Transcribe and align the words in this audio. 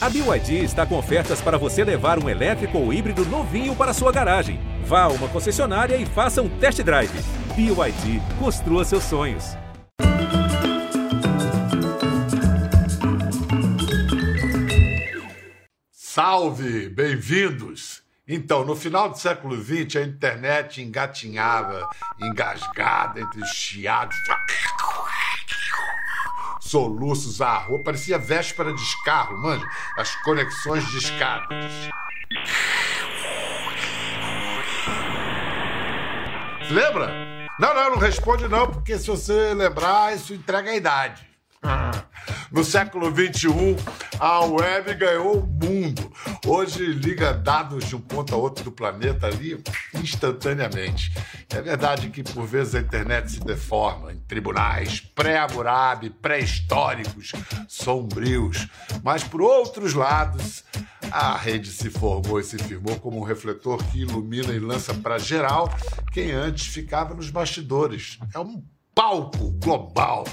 A 0.00 0.08
BYD 0.08 0.62
está 0.62 0.86
com 0.86 0.96
ofertas 0.96 1.40
para 1.40 1.58
você 1.58 1.82
levar 1.82 2.22
um 2.22 2.28
elétrico 2.28 2.78
ou 2.78 2.92
híbrido 2.92 3.24
novinho 3.24 3.74
para 3.74 3.92
sua 3.92 4.12
garagem. 4.12 4.60
Vá 4.84 5.02
a 5.02 5.08
uma 5.08 5.26
concessionária 5.28 5.96
e 5.96 6.06
faça 6.06 6.40
um 6.40 6.48
test 6.48 6.80
drive. 6.84 7.10
BYD, 7.56 8.22
construa 8.38 8.84
seus 8.84 9.02
sonhos. 9.02 9.56
Salve, 15.90 16.88
bem-vindos! 16.90 18.00
Então, 18.26 18.64
no 18.64 18.76
final 18.76 19.08
do 19.08 19.18
século 19.18 19.60
XX, 19.60 19.96
a 19.96 20.02
internet 20.02 20.80
engatinhava, 20.80 21.88
engasgada 22.20 23.20
entre 23.20 23.44
chiados, 23.46 24.16
soluços 26.68 27.40
à 27.40 27.58
rua, 27.58 27.82
parecia 27.82 28.18
véspera 28.18 28.72
de 28.72 28.80
escarro, 28.80 29.36
manja, 29.38 29.66
as 29.96 30.14
conexões 30.16 30.86
de 30.88 30.98
escadas. 30.98 31.72
Lembra? 36.70 37.48
Não, 37.58 37.74
não, 37.74 37.90
não 37.92 37.98
responde 37.98 38.46
não, 38.46 38.70
porque 38.70 38.98
se 38.98 39.06
você 39.06 39.54
lembrar, 39.54 40.14
isso 40.14 40.34
entrega 40.34 40.70
a 40.70 40.76
idade. 40.76 41.26
No 42.50 42.64
século 42.64 43.10
XXI, 43.10 43.76
a 44.18 44.40
web 44.46 44.94
ganhou 44.94 45.40
o 45.40 45.46
mundo. 45.46 46.10
Hoje 46.46 46.86
liga 46.86 47.34
dados 47.34 47.84
de 47.84 47.94
um 47.94 48.00
ponto 48.00 48.34
a 48.34 48.38
outro 48.38 48.64
do 48.64 48.72
planeta 48.72 49.26
ali 49.26 49.62
instantaneamente. 49.94 51.12
É 51.50 51.60
verdade 51.60 52.08
que 52.08 52.22
por 52.22 52.46
vezes 52.46 52.74
a 52.74 52.80
internet 52.80 53.32
se 53.32 53.40
deforma 53.40 54.12
em 54.12 54.18
tribunais 54.20 55.00
pré-Hammurabi, 55.00 56.08
pré-históricos, 56.08 57.32
sombrios. 57.68 58.66
Mas 59.02 59.22
por 59.22 59.42
outros 59.42 59.92
lados, 59.92 60.64
a 61.10 61.36
rede 61.36 61.70
se 61.70 61.90
formou 61.90 62.40
e 62.40 62.44
se 62.44 62.56
firmou 62.56 62.98
como 62.98 63.18
um 63.18 63.24
refletor 63.24 63.82
que 63.84 64.00
ilumina 64.00 64.54
e 64.54 64.58
lança 64.58 64.94
para 64.94 65.18
geral 65.18 65.70
quem 66.12 66.32
antes 66.32 66.66
ficava 66.66 67.14
nos 67.14 67.28
bastidores. 67.28 68.18
É 68.34 68.38
um 68.38 68.62
palco 68.98 69.52
global. 69.62 70.24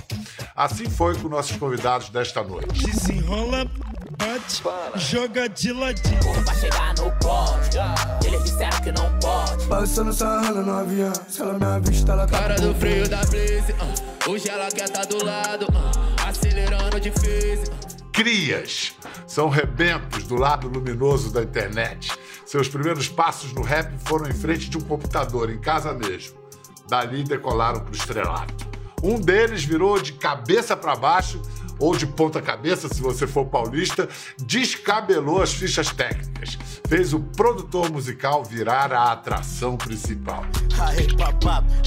Assim 0.56 0.90
foi 0.90 1.16
com 1.20 1.30
nossos 1.30 1.56
convidados 1.56 2.10
desta 2.10 2.44
noite. 2.44 2.84
Desenrola, 2.84 3.70
bate, 4.18 4.64
joga 4.96 5.48
de 5.48 5.72
ladinho. 5.72 6.44
Pra 6.44 6.54
chegar 6.56 6.96
no 6.96 7.12
pódio, 7.20 7.82
eles 8.26 8.44
disseram 8.44 8.82
que 8.82 8.92
não 8.92 9.20
pode. 9.20 9.68
Passando 9.68 10.12
sarrando 10.12 10.64
no 10.64 10.72
avião, 10.72 11.14
se 11.28 11.44
ela 11.44 11.54
me 11.54 11.64
avista, 11.66 12.14
ela 12.14 12.26
tá 12.26 12.40
Cara 12.40 12.56
do 12.56 12.74
freio 12.74 13.08
da 13.08 13.18
Blaze, 13.26 13.72
uh, 13.74 14.32
hoje 14.32 14.50
ela 14.50 14.72
quer 14.72 14.90
tá 14.90 15.04
do 15.04 15.24
lado, 15.24 15.66
uh, 15.66 16.28
acelerando 16.28 17.00
difícil. 17.00 17.72
Uh. 17.72 18.12
Crias 18.12 18.96
são 19.28 19.48
rebentos 19.48 20.24
do 20.24 20.36
lado 20.36 20.68
luminoso 20.68 21.32
da 21.32 21.44
internet. 21.44 22.12
Seus 22.48 22.68
primeiros 22.68 23.08
passos 23.08 23.54
no 23.54 23.62
rap 23.62 23.94
foram 24.06 24.28
em 24.28 24.34
frente 24.34 24.72
de 24.72 24.78
um 24.78 24.82
computador, 24.82 25.52
em 25.52 25.60
casa 25.60 25.94
mesmo. 25.94 26.45
Dali 26.88 27.24
decolaram 27.24 27.80
para 27.80 27.92
o 27.92 27.96
estrelato. 27.96 28.68
Um 29.04 29.20
deles 29.20 29.64
virou 29.64 30.00
de 30.02 30.14
cabeça 30.14 30.76
para 30.76 30.96
baixo, 30.96 31.42
ou 31.78 31.96
de 31.96 32.08
ponta 32.08 32.42
cabeça, 32.42 32.88
se 32.88 33.02
você 33.02 33.28
for 33.28 33.46
paulista, 33.46 34.08
descabelou 34.40 35.42
as 35.42 35.54
fichas 35.54 35.92
técnicas. 35.92 36.58
Fez 36.88 37.14
o 37.14 37.20
produtor 37.20 37.92
musical 37.92 38.44
virar 38.44 38.94
a 38.94 39.12
atração 39.12 39.76
principal. 39.76 40.46
Aê, 40.80 41.08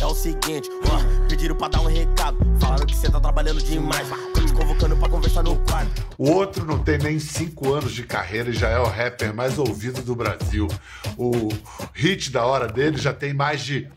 é 0.00 0.06
o 0.06 0.14
seguinte, 0.14 0.68
ó, 0.90 1.26
pediram 1.28 1.56
pra 1.56 1.68
dar 1.68 1.80
um 1.80 1.86
recado. 1.86 2.36
Falaram 2.60 2.86
que 2.86 2.96
você 2.96 3.10
tá 3.10 3.20
trabalhando 3.20 3.62
demais. 3.62 4.08
Tô 4.34 4.40
te 4.40 4.52
convocando 4.52 4.96
pra 4.96 5.08
conversar 5.08 5.42
no 5.42 5.56
quarto. 5.64 6.06
O 6.18 6.30
outro 6.30 6.64
não 6.64 6.78
tem 6.78 6.98
nem 6.98 7.18
cinco 7.18 7.72
anos 7.72 7.92
de 7.92 8.02
carreira 8.02 8.50
e 8.50 8.52
já 8.52 8.68
é 8.68 8.78
o 8.78 8.86
rapper 8.86 9.34
mais 9.34 9.58
ouvido 9.58 10.02
do 10.02 10.14
Brasil. 10.14 10.68
O 11.16 11.48
hit 11.94 12.30
da 12.30 12.44
hora 12.44 12.66
dele 12.66 12.96
já 12.98 13.12
tem 13.12 13.32
mais 13.32 13.62
de 13.62 13.88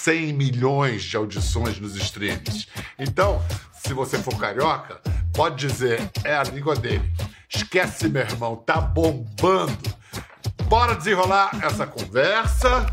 100 0.00 0.32
milhões 0.32 1.02
de 1.02 1.14
audições 1.14 1.78
nos 1.78 1.94
streams. 1.94 2.66
Então, 2.98 3.42
se 3.82 3.92
você 3.92 4.18
for 4.18 4.34
carioca, 4.38 4.98
pode 5.34 5.66
dizer, 5.66 6.10
é 6.24 6.34
a 6.34 6.42
língua 6.42 6.74
dele. 6.74 7.12
Esquece, 7.48 8.08
meu 8.08 8.22
irmão, 8.22 8.56
tá 8.56 8.80
bombando. 8.80 9.94
Bora 10.64 10.94
desenrolar 10.94 11.50
essa 11.62 11.86
conversa, 11.86 12.86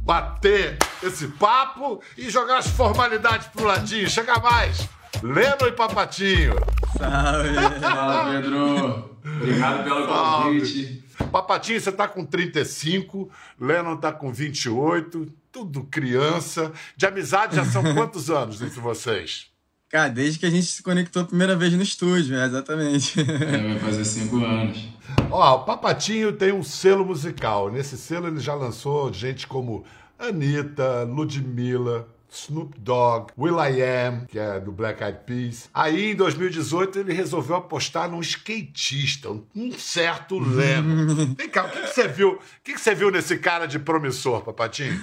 bater 0.00 0.76
esse 1.02 1.28
papo 1.28 2.02
e 2.18 2.28
jogar 2.28 2.58
as 2.58 2.66
formalidades 2.66 3.46
pro 3.48 3.64
ladinho. 3.64 4.10
Chega 4.10 4.38
mais. 4.38 4.86
Leno 5.22 5.66
e 5.66 5.72
Papatinho. 5.72 6.54
Salve. 6.98 7.80
Fala, 7.80 8.30
Pedro. 8.30 9.16
Obrigado 9.24 9.84
pelo 9.84 10.06
convite. 10.06 11.04
Papatinho, 11.30 11.80
você 11.80 11.92
tá 11.92 12.06
com 12.06 12.26
35, 12.26 13.30
Lennon 13.58 13.96
tá 13.96 14.12
com 14.12 14.32
28, 14.32 15.32
tudo 15.52 15.84
criança. 15.84 16.72
De 16.96 17.06
amizade 17.06 17.56
já 17.56 17.64
são 17.64 17.82
quantos 17.94 18.30
anos 18.30 18.62
entre 18.62 18.80
vocês? 18.80 19.52
Cara, 19.88 20.08
desde 20.08 20.38
que 20.38 20.46
a 20.46 20.50
gente 20.50 20.66
se 20.66 20.82
conectou 20.82 21.20
a 21.20 21.26
primeira 21.26 21.54
vez 21.54 21.74
no 21.74 21.82
estúdio, 21.82 22.34
é, 22.34 22.46
exatamente. 22.46 23.20
É, 23.20 23.74
vai 23.74 23.78
fazer 23.78 24.04
cinco 24.06 24.42
anos. 24.42 24.88
Ó, 25.30 25.56
o 25.56 25.64
Papatinho 25.64 26.32
tem 26.32 26.50
um 26.50 26.62
selo 26.62 27.04
musical. 27.04 27.70
Nesse 27.70 27.98
selo 27.98 28.26
ele 28.26 28.40
já 28.40 28.54
lançou 28.54 29.12
gente 29.12 29.46
como 29.46 29.84
Anitta, 30.18 31.02
Ludmilla, 31.02 32.08
Snoop 32.32 32.80
Dogg, 32.80 33.32
Will.i.am, 33.36 34.24
que 34.26 34.38
é 34.38 34.58
do 34.58 34.72
Black 34.72 35.04
Eyed 35.04 35.18
Peas. 35.26 35.68
Aí, 35.74 36.12
em 36.12 36.14
2018, 36.14 37.00
ele 37.00 37.12
resolveu 37.12 37.56
apostar 37.56 38.10
num 38.10 38.20
skatista, 38.20 39.28
um 39.54 39.72
certo 39.76 40.38
Leno. 40.38 41.34
Vem 41.36 41.50
cá, 41.50 41.66
o 41.66 41.70
que, 41.70 41.82
que 41.82 41.88
você 41.88 42.08
viu? 42.08 42.32
O 42.32 42.38
que, 42.64 42.72
que 42.72 42.80
você 42.80 42.94
viu 42.94 43.10
nesse 43.10 43.36
cara 43.36 43.66
de 43.66 43.78
promissor, 43.78 44.40
Papatinho? 44.40 44.98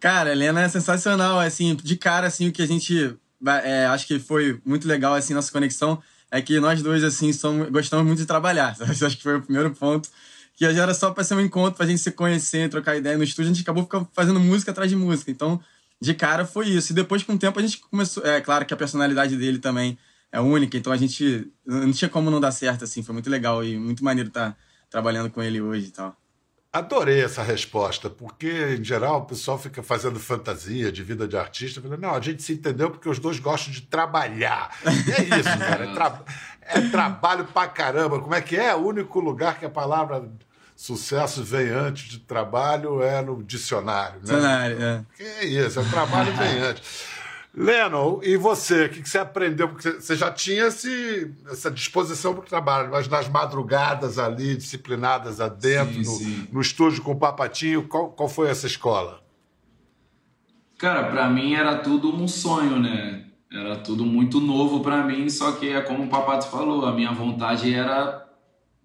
Cara, 0.00 0.32
Helena 0.32 0.62
é 0.62 0.68
sensacional, 0.68 1.38
assim, 1.38 1.74
de 1.76 1.96
cara, 1.96 2.26
assim, 2.26 2.48
o 2.48 2.52
que 2.52 2.62
a 2.62 2.66
gente 2.66 3.16
é, 3.62 3.86
acho 3.86 4.06
que 4.06 4.18
foi 4.18 4.60
muito 4.64 4.86
legal, 4.86 5.14
assim, 5.14 5.34
nossa 5.34 5.52
conexão, 5.52 6.02
é 6.30 6.40
que 6.40 6.58
nós 6.60 6.82
dois, 6.82 7.04
assim, 7.04 7.32
somos, 7.32 7.68
gostamos 7.70 8.06
muito 8.06 8.18
de 8.18 8.26
trabalhar, 8.26 8.76
acho 8.80 9.16
que 9.16 9.22
foi 9.22 9.36
o 9.36 9.42
primeiro 9.42 9.74
ponto, 9.74 10.08
que 10.54 10.70
já 10.72 10.82
era 10.82 10.94
só 10.94 11.10
para 11.10 11.22
ser 11.22 11.34
um 11.34 11.40
encontro, 11.40 11.76
pra 11.76 11.86
gente 11.86 12.00
se 12.00 12.10
conhecer, 12.10 12.68
trocar 12.70 12.96
ideia 12.96 13.16
no 13.16 13.24
estúdio, 13.24 13.50
a 13.50 13.54
gente 13.54 13.62
acabou 13.62 13.88
fazendo 14.12 14.40
música 14.40 14.70
atrás 14.70 14.90
de 14.90 14.96
música, 14.96 15.30
então, 15.30 15.60
de 16.00 16.14
cara 16.14 16.44
foi 16.44 16.68
isso, 16.68 16.92
e 16.92 16.94
depois, 16.94 17.22
com 17.22 17.34
o 17.34 17.38
tempo, 17.38 17.58
a 17.58 17.62
gente 17.62 17.78
começou, 17.78 18.24
é 18.24 18.40
claro 18.40 18.64
que 18.64 18.74
a 18.74 18.76
personalidade 18.76 19.36
dele 19.36 19.58
também 19.58 19.98
é 20.32 20.40
única, 20.40 20.76
então 20.76 20.92
a 20.92 20.96
gente, 20.96 21.50
não 21.64 21.92
tinha 21.92 22.08
como 22.08 22.30
não 22.30 22.40
dar 22.40 22.52
certo, 22.52 22.84
assim, 22.84 23.02
foi 23.02 23.12
muito 23.12 23.30
legal 23.30 23.64
e 23.64 23.78
muito 23.78 24.04
maneiro 24.04 24.28
estar 24.28 24.50
tá 24.50 24.56
trabalhando 24.90 25.30
com 25.30 25.42
ele 25.42 25.60
hoje 25.60 25.88
e 25.88 25.90
tal. 25.90 26.16
Adorei 26.76 27.24
essa 27.24 27.42
resposta, 27.42 28.10
porque, 28.10 28.76
em 28.78 28.84
geral, 28.84 29.20
o 29.20 29.24
pessoal 29.24 29.58
fica 29.58 29.82
fazendo 29.82 30.20
fantasia 30.20 30.92
de 30.92 31.02
vida 31.02 31.26
de 31.26 31.34
artista, 31.34 31.80
falando, 31.80 32.02
não, 32.02 32.14
a 32.14 32.20
gente 32.20 32.42
se 32.42 32.52
entendeu 32.52 32.90
porque 32.90 33.08
os 33.08 33.18
dois 33.18 33.38
gostam 33.38 33.72
de 33.72 33.80
trabalhar. 33.80 34.76
E 34.84 35.10
é 35.10 35.38
isso, 35.38 35.56
cara. 35.58 35.84
É, 35.86 35.94
tra 35.94 36.22
é, 36.60 36.80
trabalho 36.90 37.46
pra 37.46 37.66
caramba. 37.66 38.20
Como 38.20 38.34
é 38.34 38.42
que 38.42 38.56
é? 38.56 38.74
O 38.74 38.88
único 38.88 39.20
lugar 39.20 39.58
que 39.58 39.64
a 39.64 39.70
palavra 39.70 40.28
sucesso 40.76 41.42
vem 41.42 41.70
antes 41.70 42.10
de 42.10 42.18
trabalho 42.18 43.02
é 43.02 43.22
no 43.22 43.42
dicionário, 43.42 44.16
né? 44.16 44.20
Dicionário, 44.20 44.82
é. 44.82 45.02
Que 45.16 45.22
é 45.22 45.44
isso, 45.46 45.80
é 45.80 45.84
trabalho 45.84 46.34
vem 46.34 46.58
antes. 46.60 46.82
Lennon, 47.56 48.20
e 48.22 48.36
você? 48.36 48.84
O 48.84 48.90
que 48.90 49.08
você 49.08 49.16
aprendeu? 49.16 49.70
Porque 49.70 49.92
você 49.92 50.14
já 50.14 50.30
tinha 50.30 50.66
esse, 50.66 51.32
essa 51.50 51.70
disposição 51.70 52.34
para 52.34 52.42
o 52.42 52.46
trabalho, 52.46 52.90
mas 52.90 53.08
nas 53.08 53.30
madrugadas 53.30 54.18
ali, 54.18 54.54
disciplinadas 54.56 55.40
adentro, 55.40 55.94
sim, 55.94 56.00
no, 56.00 56.16
sim. 56.16 56.48
no, 56.52 56.60
estúdio 56.60 57.02
com 57.02 57.12
o 57.12 57.16
Papatinho, 57.16 57.88
qual, 57.88 58.10
qual 58.10 58.28
foi 58.28 58.50
essa 58.50 58.66
escola? 58.66 59.22
Cara, 60.76 61.04
para 61.04 61.30
mim 61.30 61.54
era 61.54 61.78
tudo 61.78 62.14
um 62.14 62.28
sonho, 62.28 62.78
né? 62.78 63.24
Era 63.50 63.76
tudo 63.76 64.04
muito 64.04 64.38
novo 64.38 64.80
para 64.80 65.02
mim, 65.02 65.30
só 65.30 65.52
que 65.52 65.70
é 65.70 65.80
como 65.80 66.04
o 66.04 66.08
Papato 66.08 66.48
falou, 66.48 66.84
a 66.84 66.92
minha 66.92 67.12
vontade 67.12 67.72
era 67.72 68.26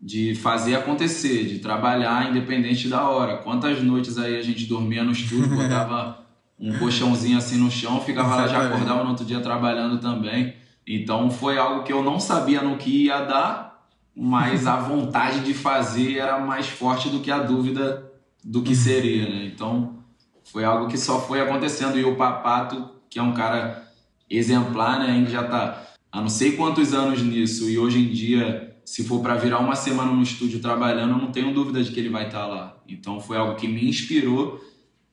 de 0.01 0.33
fazer 0.35 0.75
acontecer, 0.75 1.43
de 1.45 1.59
trabalhar 1.59 2.29
independente 2.29 2.87
da 2.87 3.09
hora. 3.09 3.37
Quantas 3.39 3.83
noites 3.83 4.17
aí 4.17 4.37
a 4.37 4.41
gente 4.41 4.65
dormia 4.65 5.03
no 5.03 5.11
estúdio, 5.11 5.49
botava 5.57 6.20
um 6.61 6.77
colchãozinho 6.77 7.37
assim 7.37 7.57
no 7.57 7.71
chão, 7.71 7.99
ficava 7.99 8.35
lá, 8.35 8.47
já 8.47 8.67
acordava 8.67 9.03
no 9.03 9.09
outro 9.09 9.25
dia 9.25 9.39
trabalhando 9.39 9.99
também. 9.99 10.53
Então 10.87 11.31
foi 11.31 11.57
algo 11.57 11.83
que 11.83 11.91
eu 11.91 12.03
não 12.03 12.19
sabia 12.19 12.61
no 12.61 12.77
que 12.77 13.05
ia 13.05 13.21
dar, 13.21 13.87
mas 14.15 14.67
a 14.67 14.75
vontade 14.79 15.39
de 15.39 15.53
fazer 15.55 16.17
era 16.17 16.39
mais 16.39 16.67
forte 16.67 17.09
do 17.09 17.19
que 17.19 17.31
a 17.31 17.39
dúvida 17.39 18.11
do 18.43 18.61
que 18.61 18.75
seria, 18.75 19.27
né? 19.27 19.45
Então 19.45 19.95
foi 20.43 20.63
algo 20.63 20.87
que 20.87 20.97
só 20.97 21.19
foi 21.19 21.41
acontecendo. 21.41 21.97
E 21.97 22.03
o 22.03 22.15
Papato, 22.15 22.91
que 23.09 23.17
é 23.17 23.23
um 23.23 23.33
cara 23.33 23.87
exemplar, 24.29 24.99
né? 24.99 25.07
Gente 25.07 25.31
já 25.31 25.43
tá 25.43 25.81
há 26.11 26.21
não 26.21 26.29
sei 26.29 26.51
quantos 26.51 26.93
anos 26.93 27.23
nisso 27.23 27.69
e 27.69 27.79
hoje 27.79 27.99
em 27.99 28.09
dia, 28.09 28.75
se 28.85 29.03
for 29.03 29.21
para 29.21 29.35
virar 29.35 29.59
uma 29.59 29.75
semana 29.75 30.11
no 30.11 30.21
estúdio 30.21 30.59
trabalhando, 30.59 31.11
eu 31.11 31.17
não 31.17 31.31
tenho 31.31 31.53
dúvida 31.53 31.83
de 31.83 31.91
que 31.91 31.99
ele 31.99 32.09
vai 32.09 32.27
estar 32.27 32.41
tá 32.41 32.47
lá. 32.47 32.77
Então 32.87 33.19
foi 33.19 33.37
algo 33.37 33.55
que 33.55 33.67
me 33.67 33.87
inspirou 33.87 34.59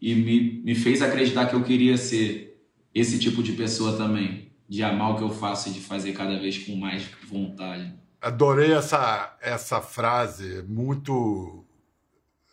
e 0.00 0.14
me, 0.14 0.62
me 0.62 0.74
fez 0.74 1.02
acreditar 1.02 1.46
que 1.46 1.54
eu 1.54 1.62
queria 1.62 1.96
ser 1.96 2.60
esse 2.94 3.18
tipo 3.18 3.42
de 3.42 3.52
pessoa 3.52 3.96
também, 3.96 4.50
de 4.68 4.82
amar 4.82 5.12
o 5.12 5.16
que 5.16 5.22
eu 5.22 5.30
faço 5.30 5.68
e 5.68 5.72
de 5.72 5.80
fazer 5.80 6.12
cada 6.12 6.38
vez 6.38 6.58
com 6.58 6.76
mais 6.76 7.08
vontade. 7.28 7.92
Adorei 8.20 8.72
essa, 8.72 9.36
essa 9.40 9.80
frase, 9.80 10.62
muito 10.68 11.64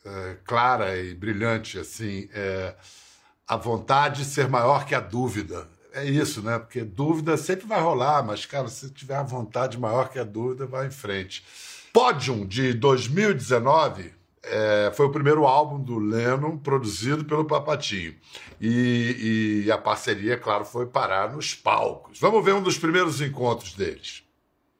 é, 0.05 0.37
clara 0.43 0.97
e 0.97 1.15
brilhante, 1.15 1.79
assim. 1.79 2.29
É, 2.33 2.75
a 3.47 3.57
vontade 3.57 4.23
de 4.23 4.25
ser 4.25 4.47
maior 4.47 4.85
que 4.85 4.95
a 4.95 4.99
dúvida. 4.99 5.67
É 5.93 6.03
isso, 6.03 6.41
né? 6.41 6.59
Porque 6.59 6.83
dúvida 6.83 7.37
sempre 7.37 7.65
vai 7.65 7.81
rolar, 7.81 8.23
mas, 8.23 8.45
cara, 8.45 8.67
se 8.67 8.91
tiver 8.91 9.15
a 9.15 9.23
vontade 9.23 9.79
maior 9.79 10.09
que 10.09 10.19
a 10.19 10.23
dúvida, 10.23 10.65
vai 10.65 10.87
em 10.87 10.91
frente. 10.91 11.43
Podium 11.93 12.45
de 12.45 12.73
2019 12.73 14.11
é, 14.47 14.91
foi 14.93 15.05
o 15.05 15.11
primeiro 15.11 15.45
álbum 15.45 15.79
do 15.79 15.97
Lennon 15.97 16.57
produzido 16.57 17.25
pelo 17.25 17.45
Papatinho. 17.45 18.15
E, 18.59 19.63
e, 19.65 19.71
a 19.71 19.77
parceria, 19.77 20.37
claro, 20.37 20.65
foi 20.65 20.85
parar 20.85 21.33
nos 21.33 21.53
palcos. 21.53 22.19
Vamos 22.19 22.43
ver 22.43 22.53
um 22.53 22.61
dos 22.61 22.77
primeiros 22.77 23.21
encontros 23.21 23.73
deles. 23.73 24.23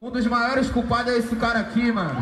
Um 0.02 0.12
dos 0.12 0.26
maiores 0.28 0.70
culpados 0.70 1.14
é 1.14 1.18
esse 1.18 1.36
cara 1.36 1.60
aqui, 1.60 1.92
mano. 1.92 2.20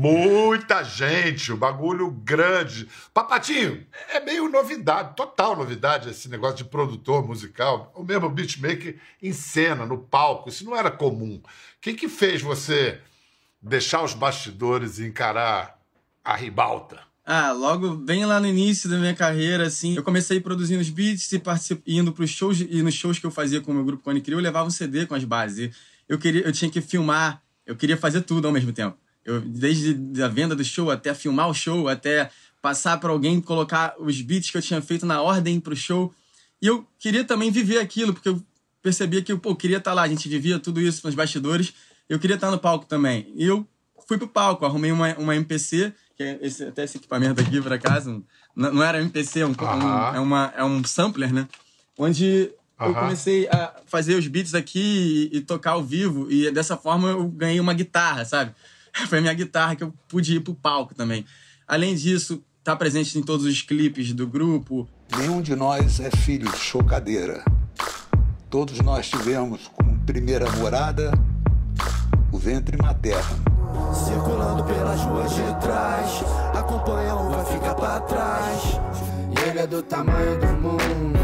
Muita 0.00 0.84
gente, 0.84 1.52
um 1.52 1.56
bagulho 1.56 2.08
grande. 2.08 2.88
Papatinho, 3.12 3.84
é 4.10 4.20
meio 4.20 4.48
novidade, 4.48 5.16
total 5.16 5.56
novidade 5.56 6.08
esse 6.08 6.28
negócio 6.28 6.58
de 6.58 6.66
produtor 6.66 7.26
musical. 7.26 7.92
O 7.96 8.04
mesmo 8.04 8.30
beatmaker 8.30 8.96
em 9.20 9.32
cena, 9.32 9.84
no 9.84 9.98
palco, 9.98 10.50
isso 10.50 10.64
não 10.64 10.76
era 10.76 10.88
comum. 10.88 11.42
O 11.42 11.80
que, 11.80 11.94
que 11.94 12.08
fez 12.08 12.40
você 12.40 13.00
deixar 13.60 14.04
os 14.04 14.14
bastidores 14.14 15.00
e 15.00 15.04
encarar 15.04 15.76
a 16.24 16.36
ribalta? 16.36 17.00
Ah, 17.26 17.50
logo 17.50 17.96
bem 17.96 18.24
lá 18.24 18.38
no 18.38 18.46
início 18.46 18.88
da 18.88 18.98
minha 18.98 19.16
carreira, 19.16 19.66
assim, 19.66 19.96
eu 19.96 20.04
comecei 20.04 20.38
produzindo 20.38 20.80
os 20.80 20.90
beats 20.90 21.28
e 21.32 21.98
indo 21.98 22.12
pros 22.12 22.30
shows, 22.30 22.60
e 22.60 22.82
nos 22.84 22.94
shows 22.94 23.18
que 23.18 23.26
eu 23.26 23.32
fazia 23.32 23.60
com 23.60 23.72
o 23.72 23.74
meu 23.74 23.84
grupo 23.84 24.04
Cone 24.04 24.20
Crio, 24.20 24.38
eu 24.38 24.42
levava 24.42 24.68
um 24.68 24.70
CD 24.70 25.06
com 25.06 25.16
as 25.16 25.24
bases. 25.24 25.74
Eu, 26.08 26.20
queria, 26.20 26.42
eu 26.42 26.52
tinha 26.52 26.70
que 26.70 26.80
filmar, 26.80 27.42
eu 27.66 27.74
queria 27.74 27.96
fazer 27.96 28.20
tudo 28.20 28.46
ao 28.46 28.52
mesmo 28.52 28.72
tempo. 28.72 28.96
Eu, 29.28 29.42
desde 29.42 30.22
a 30.22 30.28
venda 30.28 30.56
do 30.56 30.64
show 30.64 30.90
até 30.90 31.12
filmar 31.12 31.50
o 31.50 31.54
show, 31.54 31.86
até 31.86 32.30
passar 32.62 32.98
para 32.98 33.10
alguém 33.10 33.40
colocar 33.40 33.94
os 33.98 34.20
beats 34.22 34.50
que 34.50 34.56
eu 34.56 34.62
tinha 34.62 34.80
feito 34.80 35.04
na 35.04 35.20
ordem 35.20 35.60
pro 35.60 35.76
show. 35.76 36.12
E 36.62 36.66
eu 36.66 36.86
queria 36.98 37.24
também 37.24 37.50
viver 37.50 37.78
aquilo, 37.78 38.14
porque 38.14 38.30
eu 38.30 38.42
percebia 38.82 39.22
que 39.22 39.36
pô, 39.36 39.50
eu 39.50 39.56
queria 39.56 39.76
estar 39.76 39.90
tá 39.90 39.94
lá, 39.94 40.02
a 40.02 40.08
gente 40.08 40.28
vivia 40.28 40.58
tudo 40.58 40.80
isso 40.80 41.06
nos 41.06 41.14
bastidores, 41.14 41.74
eu 42.08 42.18
queria 42.18 42.36
estar 42.36 42.46
tá 42.46 42.50
no 42.50 42.58
palco 42.58 42.86
também. 42.86 43.30
E 43.36 43.44
eu 43.44 43.66
fui 44.06 44.16
pro 44.16 44.26
palco, 44.26 44.64
arrumei 44.64 44.90
uma, 44.90 45.14
uma 45.18 45.36
MPC, 45.36 45.92
que 46.16 46.22
é 46.22 46.38
esse, 46.40 46.64
até 46.64 46.84
esse 46.84 46.96
equipamento 46.96 47.40
aqui, 47.40 47.60
por 47.60 47.72
acaso, 47.72 48.24
não, 48.56 48.72
não 48.72 48.82
era 48.82 49.00
MPC, 49.00 49.40
é 49.40 49.46
um, 49.46 49.50
um, 49.50 50.16
é, 50.16 50.20
uma, 50.20 50.54
é 50.56 50.64
um 50.64 50.82
sampler, 50.84 51.32
né? 51.32 51.46
Onde 51.98 52.50
eu 52.80 52.94
comecei 52.94 53.46
a 53.48 53.74
fazer 53.86 54.14
os 54.14 54.26
beats 54.26 54.54
aqui 54.54 55.30
e, 55.32 55.36
e, 55.36 55.40
tocar 55.42 55.72
ao 55.72 55.84
vivo, 55.84 56.30
e 56.30 56.50
dessa 56.50 56.76
forma 56.76 57.10
eu 57.10 57.28
ganhei 57.28 57.60
uma 57.60 57.74
guitarra, 57.74 58.24
sabe? 58.24 58.54
Foi 59.06 59.18
a 59.18 59.20
minha 59.20 59.34
guitarra 59.34 59.76
que 59.76 59.84
eu 59.84 59.92
pude 60.08 60.36
ir 60.36 60.40
pro 60.40 60.54
palco 60.54 60.94
também. 60.94 61.24
Além 61.66 61.94
disso, 61.94 62.42
tá 62.64 62.74
presente 62.74 63.18
em 63.18 63.22
todos 63.22 63.46
os 63.46 63.62
clipes 63.62 64.12
do 64.12 64.26
grupo. 64.26 64.88
Nenhum 65.16 65.40
de 65.40 65.54
nós 65.54 66.00
é 66.00 66.10
filho 66.10 66.50
de 66.50 66.58
chocadeira. 66.58 67.44
Todos 68.50 68.80
nós 68.80 69.08
tivemos 69.08 69.68
como 69.68 69.98
primeira 70.00 70.50
morada 70.52 71.12
o 72.32 72.38
ventre 72.38 72.76
materno. 72.76 73.36
Circulando 73.92 74.64
pelas 74.64 75.00
ruas 75.00 75.30
de 75.30 75.60
trás, 75.60 76.22
acompanha 76.54 77.14
um 77.14 77.30
vai 77.30 77.44
ficar 77.44 77.74
pra 77.74 78.00
trás. 78.00 78.62
E 79.36 79.48
ele 79.48 79.58
é 79.60 79.66
do 79.66 79.82
tamanho 79.82 80.38
do 80.38 80.46
mundo. 80.46 81.17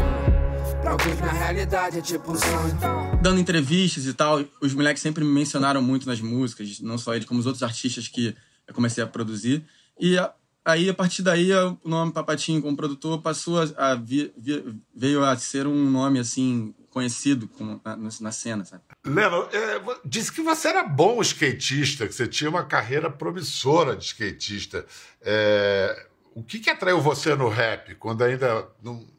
Pra 0.85 0.91
alguns 0.91 1.19
na 1.19 1.31
realidade 1.31 1.97
é 1.97 2.01
tipo 2.01 2.31
um 2.31 2.35
sonho. 2.35 3.19
Dando 3.19 3.39
entrevistas 3.39 4.05
e 4.05 4.13
tal, 4.13 4.45
os 4.61 4.71
moleques 4.71 5.01
sempre 5.01 5.23
me 5.23 5.31
mencionaram 5.31 5.81
muito 5.81 6.07
nas 6.07 6.21
músicas, 6.21 6.79
não 6.79 6.95
só 6.95 7.15
ele, 7.15 7.25
como 7.25 7.39
os 7.39 7.47
outros 7.47 7.63
artistas 7.63 8.07
que 8.07 8.35
eu 8.67 8.73
comecei 8.75 9.03
a 9.03 9.07
produzir. 9.07 9.65
E 9.99 10.15
aí, 10.63 10.87
a 10.87 10.93
partir 10.93 11.23
daí, 11.23 11.51
o 11.51 11.79
nome 11.83 12.11
Papatinho 12.11 12.61
como 12.61 12.77
produtor 12.77 13.19
passou 13.19 13.63
a, 13.63 13.93
a 13.93 13.95
vi, 13.95 14.31
vi, 14.37 14.79
veio 14.95 15.25
a 15.25 15.35
ser 15.35 15.65
um 15.65 15.89
nome 15.89 16.19
assim 16.19 16.71
conhecido 16.91 17.47
com, 17.47 17.81
na, 17.83 17.97
na, 17.97 18.31
cena, 18.31 18.63
sabe? 18.63 18.83
Leno, 19.03 19.49
é, 19.51 19.81
disse 20.05 20.31
que 20.31 20.43
você 20.43 20.67
era 20.67 20.83
bom 20.83 21.19
skatista, 21.19 22.05
que 22.05 22.13
você 22.13 22.27
tinha 22.27 22.47
uma 22.47 22.63
carreira 22.63 23.09
promissora 23.09 23.95
de 23.95 24.05
skatista. 24.05 24.85
É, 25.19 26.05
o 26.35 26.43
que, 26.43 26.59
que 26.59 26.69
atraiu 26.69 27.01
você 27.01 27.33
no 27.33 27.49
rap, 27.49 27.95
quando 27.95 28.23
ainda 28.23 28.67
não, 28.83 29.14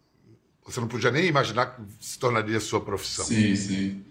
você 0.66 0.80
não 0.80 0.88
podia 0.88 1.10
nem 1.10 1.26
imaginar 1.26 1.66
que 1.66 1.82
se 2.00 2.18
tornaria 2.18 2.58
sua 2.60 2.80
profissão? 2.80 3.24
Sim, 3.24 3.54
sim. 3.54 4.02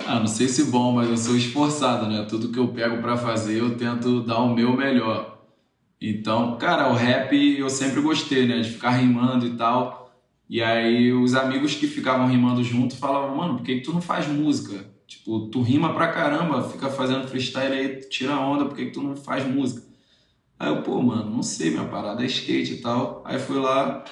Ah, 0.00 0.18
não 0.18 0.26
sei 0.26 0.48
se 0.48 0.64
bom, 0.64 0.92
mas 0.92 1.08
eu 1.08 1.16
sou 1.16 1.36
esforçado, 1.36 2.06
né? 2.06 2.26
Tudo 2.28 2.50
que 2.50 2.58
eu 2.58 2.68
pego 2.68 3.00
para 3.00 3.16
fazer, 3.16 3.60
eu 3.60 3.76
tento 3.76 4.22
dar 4.22 4.40
o 4.40 4.54
meu 4.54 4.76
melhor. 4.76 5.38
Então, 6.00 6.58
cara, 6.58 6.90
o 6.90 6.94
rap 6.94 7.34
eu 7.34 7.70
sempre 7.70 8.00
gostei, 8.00 8.46
né? 8.46 8.60
De 8.60 8.70
ficar 8.70 8.90
rimando 8.90 9.46
e 9.46 9.56
tal. 9.56 10.12
E 10.48 10.62
aí 10.62 11.12
os 11.12 11.34
amigos 11.34 11.74
que 11.74 11.86
ficavam 11.86 12.26
rimando 12.26 12.62
junto 12.62 12.96
falavam, 12.96 13.36
mano, 13.36 13.56
por 13.56 13.64
que, 13.64 13.76
que 13.76 13.80
tu 13.80 13.92
não 13.92 14.02
faz 14.02 14.26
música? 14.28 14.84
Tipo, 15.06 15.48
tu 15.48 15.62
rima 15.62 15.94
pra 15.94 16.08
caramba, 16.08 16.68
fica 16.68 16.90
fazendo 16.90 17.28
freestyle 17.28 17.72
aí, 17.72 18.00
tira 18.08 18.38
onda, 18.38 18.66
por 18.66 18.76
que, 18.76 18.86
que 18.86 18.90
tu 18.90 19.02
não 19.02 19.16
faz 19.16 19.46
música? 19.46 19.86
Aí 20.58 20.68
eu, 20.68 20.82
pô, 20.82 21.00
mano, 21.02 21.30
não 21.30 21.42
sei, 21.42 21.70
minha 21.70 21.84
parada 21.86 22.22
é 22.22 22.26
skate 22.26 22.74
e 22.74 22.80
tal. 22.80 23.22
Aí 23.24 23.38
fui 23.38 23.58
lá, 23.58 24.04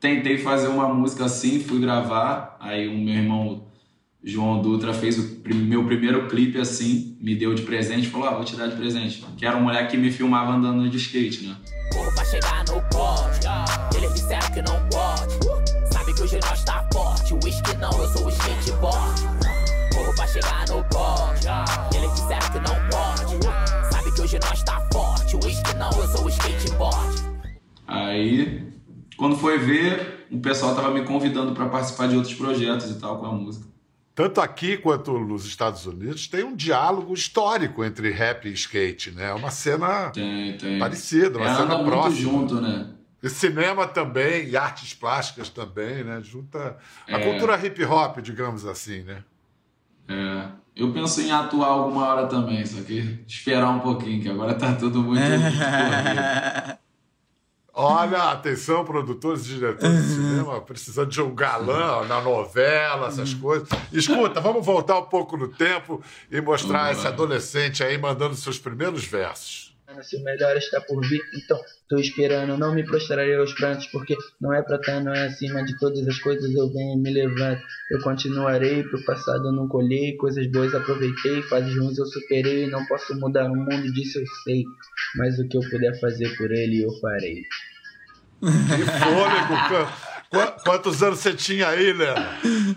tentei 0.00 0.38
fazer 0.38 0.68
uma 0.68 0.92
música 0.92 1.24
assim, 1.24 1.60
fui 1.60 1.80
gravar. 1.80 2.56
Aí 2.60 2.88
o 2.88 2.96
meu 2.96 3.14
irmão 3.14 3.64
João 4.22 4.60
Dutra 4.60 4.92
fez 4.92 5.18
o 5.18 5.40
meu 5.54 5.84
primeiro 5.84 6.28
clipe 6.28 6.58
assim, 6.58 7.16
me 7.20 7.34
deu 7.34 7.54
de 7.54 7.62
presente, 7.62 8.08
falou: 8.08 8.28
ah, 8.28 8.34
vou 8.34 8.44
te 8.44 8.56
dar 8.56 8.66
de 8.68 8.76
presente. 8.76 9.24
Que 9.36 9.46
era 9.46 9.56
um 9.56 9.62
moleque 9.62 9.92
que 9.92 9.96
me 9.96 10.10
filmava 10.10 10.52
andando 10.52 10.88
de 10.88 10.96
skate, 10.96 11.46
né? 11.46 11.56
Pra 12.14 12.24
chegar 12.24 12.64
no 12.66 12.80
pódio, 12.90 13.50
eles 13.96 14.14
disseram 14.14 14.50
que 14.50 14.62
não 14.62 14.88
pode 14.88 15.38
que 16.18 16.22
hoje 16.24 16.40
nós 16.40 16.64
tá 16.64 16.84
forte. 16.92 17.34
O 17.34 17.38
não, 17.78 17.90
eu 17.92 18.08
sou 18.08 18.26
o 18.26 18.28
skateboard. 18.28 19.22
Corro 19.94 20.14
pra 20.16 20.26
chegar 20.26 20.68
no 20.68 20.84
pódio. 20.84 21.50
Eles 21.94 22.12
disseram 22.14 22.50
que 22.50 22.58
não 22.58 22.74
pode. 22.90 23.92
Sabe 23.92 24.12
que 24.12 24.20
hoje 24.20 24.38
nós 24.40 24.62
tá 24.64 24.80
forte. 24.92 25.36
O 25.36 25.78
não, 25.78 25.90
eu 25.92 26.08
sou 26.08 26.24
o 26.24 26.28
skateboard. 26.28 27.22
Aí, 27.86 28.72
quando 29.18 29.36
foi 29.36 29.58
ver, 29.58 30.26
o 30.30 30.38
pessoal 30.38 30.74
tava 30.76 30.90
me 30.90 31.02
convidando 31.02 31.52
para 31.52 31.66
participar 31.66 32.06
de 32.08 32.16
outros 32.16 32.34
projetos 32.34 32.88
e 32.88 33.00
tal 33.00 33.18
com 33.18 33.26
a 33.26 33.32
música. 33.32 33.66
Tanto 34.14 34.40
aqui 34.40 34.76
quanto 34.76 35.18
nos 35.18 35.44
Estados 35.44 35.86
Unidos 35.86 36.28
tem 36.28 36.44
um 36.44 36.54
diálogo 36.54 37.12
histórico 37.12 37.84
entre 37.84 38.10
rap 38.10 38.48
e 38.48 38.52
skate, 38.52 39.10
né? 39.10 39.30
É 39.30 39.34
uma 39.34 39.50
cena 39.50 40.10
tem, 40.10 40.56
tem. 40.56 40.78
parecida, 40.78 41.38
uma 41.38 41.50
é, 41.50 41.54
cena 41.54 41.84
próxima. 41.84 42.32
Muito 42.32 42.50
junto, 42.50 42.60
né? 42.60 42.90
E 43.20 43.28
cinema 43.28 43.86
também, 43.86 44.48
e 44.48 44.56
artes 44.56 44.94
plásticas 44.94 45.48
também, 45.48 46.04
né? 46.04 46.20
Junta 46.22 46.76
a 47.06 47.18
é... 47.18 47.18
cultura 47.18 47.58
hip 47.64 47.84
hop, 47.84 48.18
digamos 48.18 48.64
assim, 48.64 49.02
né? 49.02 49.24
É. 50.08 50.46
Eu 50.76 50.92
penso 50.92 51.20
em 51.20 51.32
atuar 51.32 51.68
alguma 51.68 52.06
hora 52.06 52.26
também, 52.28 52.64
só 52.64 52.80
que 52.82 53.18
esperar 53.26 53.70
um 53.70 53.80
pouquinho, 53.80 54.22
que 54.22 54.28
agora 54.28 54.54
tá 54.54 54.74
tudo 54.74 55.02
muito. 55.02 55.20
Olha, 57.80 58.32
atenção, 58.32 58.84
produtores 58.84 59.42
e 59.46 59.50
diretores 59.50 60.02
de 60.02 60.14
cinema, 60.14 60.60
precisando 60.60 61.10
de 61.10 61.22
um 61.22 61.32
galã 61.32 62.04
na 62.08 62.20
novela, 62.20 63.06
essas 63.06 63.32
coisas. 63.32 63.68
Escuta, 63.92 64.40
vamos 64.40 64.66
voltar 64.66 64.98
um 64.98 65.04
pouco 65.04 65.36
no 65.36 65.46
tempo 65.46 66.02
e 66.28 66.40
mostrar 66.40 66.90
esse 66.90 67.06
adolescente 67.06 67.84
aí 67.84 67.96
mandando 67.96 68.34
seus 68.34 68.58
primeiros 68.58 69.04
versos 69.04 69.77
se 70.02 70.16
o 70.16 70.22
melhor 70.22 70.56
está 70.56 70.80
por 70.80 71.00
vir, 71.06 71.20
então 71.34 71.58
tô 71.88 71.96
esperando, 71.96 72.56
não 72.58 72.74
me 72.74 72.84
prostrarei 72.84 73.34
aos 73.36 73.52
prantos, 73.54 73.86
porque 73.86 74.14
não 74.40 74.52
é 74.52 74.62
pra 74.62 74.76
estar, 74.76 75.00
não 75.00 75.14
é 75.14 75.26
acima 75.26 75.64
de 75.64 75.76
todas 75.78 76.06
as 76.06 76.18
coisas, 76.18 76.54
eu 76.54 76.70
venho 76.72 76.98
me 76.98 77.10
levanto, 77.10 77.62
eu 77.90 78.00
continuarei, 78.02 78.82
pro 78.82 79.02
passado 79.04 79.46
eu 79.46 79.52
não 79.52 79.66
colhei, 79.66 80.16
coisas 80.16 80.46
boas 80.48 80.74
aproveitei, 80.74 81.42
fases 81.42 81.74
ruins 81.76 81.98
eu 81.98 82.06
superei, 82.06 82.66
não 82.68 82.84
posso 82.86 83.18
mudar 83.18 83.50
o 83.50 83.56
mundo, 83.56 83.92
disso 83.92 84.18
eu 84.18 84.26
sei, 84.44 84.64
mas 85.16 85.38
o 85.38 85.48
que 85.48 85.56
eu 85.56 85.62
puder 85.70 85.98
fazer 85.98 86.36
por 86.36 86.50
ele 86.52 86.82
eu 86.82 86.92
farei. 87.00 87.42
Que 88.40 88.84
fôlego, 88.84 89.88
Quantos 90.62 91.02
anos 91.02 91.20
você 91.20 91.32
tinha 91.32 91.68
aí, 91.68 91.90
Léo? 91.90 92.14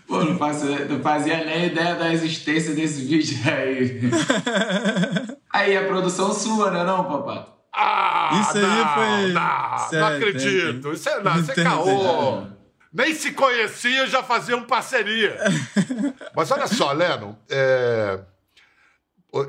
Pô, 0.07 0.23
não 0.23 0.37
fazia, 0.37 0.85
não 0.85 1.01
fazia 1.01 1.43
nem 1.43 1.65
ideia 1.65 1.95
da 1.95 2.13
existência 2.13 2.73
desse 2.73 3.03
vídeo 3.03 3.37
aí. 3.45 3.99
Aí 5.61 5.75
é 5.75 5.85
produção 5.85 6.33
sua, 6.33 6.71
né, 6.71 6.83
não, 6.83 7.03
papai? 7.03 7.45
Ah, 7.71 8.41
isso 8.41 8.57
aí 8.57 8.63
não, 8.63 8.93
foi. 8.95 9.31
Não, 9.31 9.77
certo, 9.77 9.93
não 9.93 10.07
acredito. 10.07 10.89
É, 10.89 10.93
isso 10.93 11.09
é, 11.09 11.23
não, 11.23 11.39
isso 11.39 11.51
é 11.51 11.63
caô. 11.63 12.47
Nem 12.91 13.13
se 13.13 13.31
conhecia, 13.31 14.07
já 14.07 14.23
faziam 14.23 14.63
parceria. 14.63 15.37
Mas 16.35 16.49
olha 16.49 16.65
só, 16.67 16.91
Leno, 16.91 17.37
é... 17.49 18.19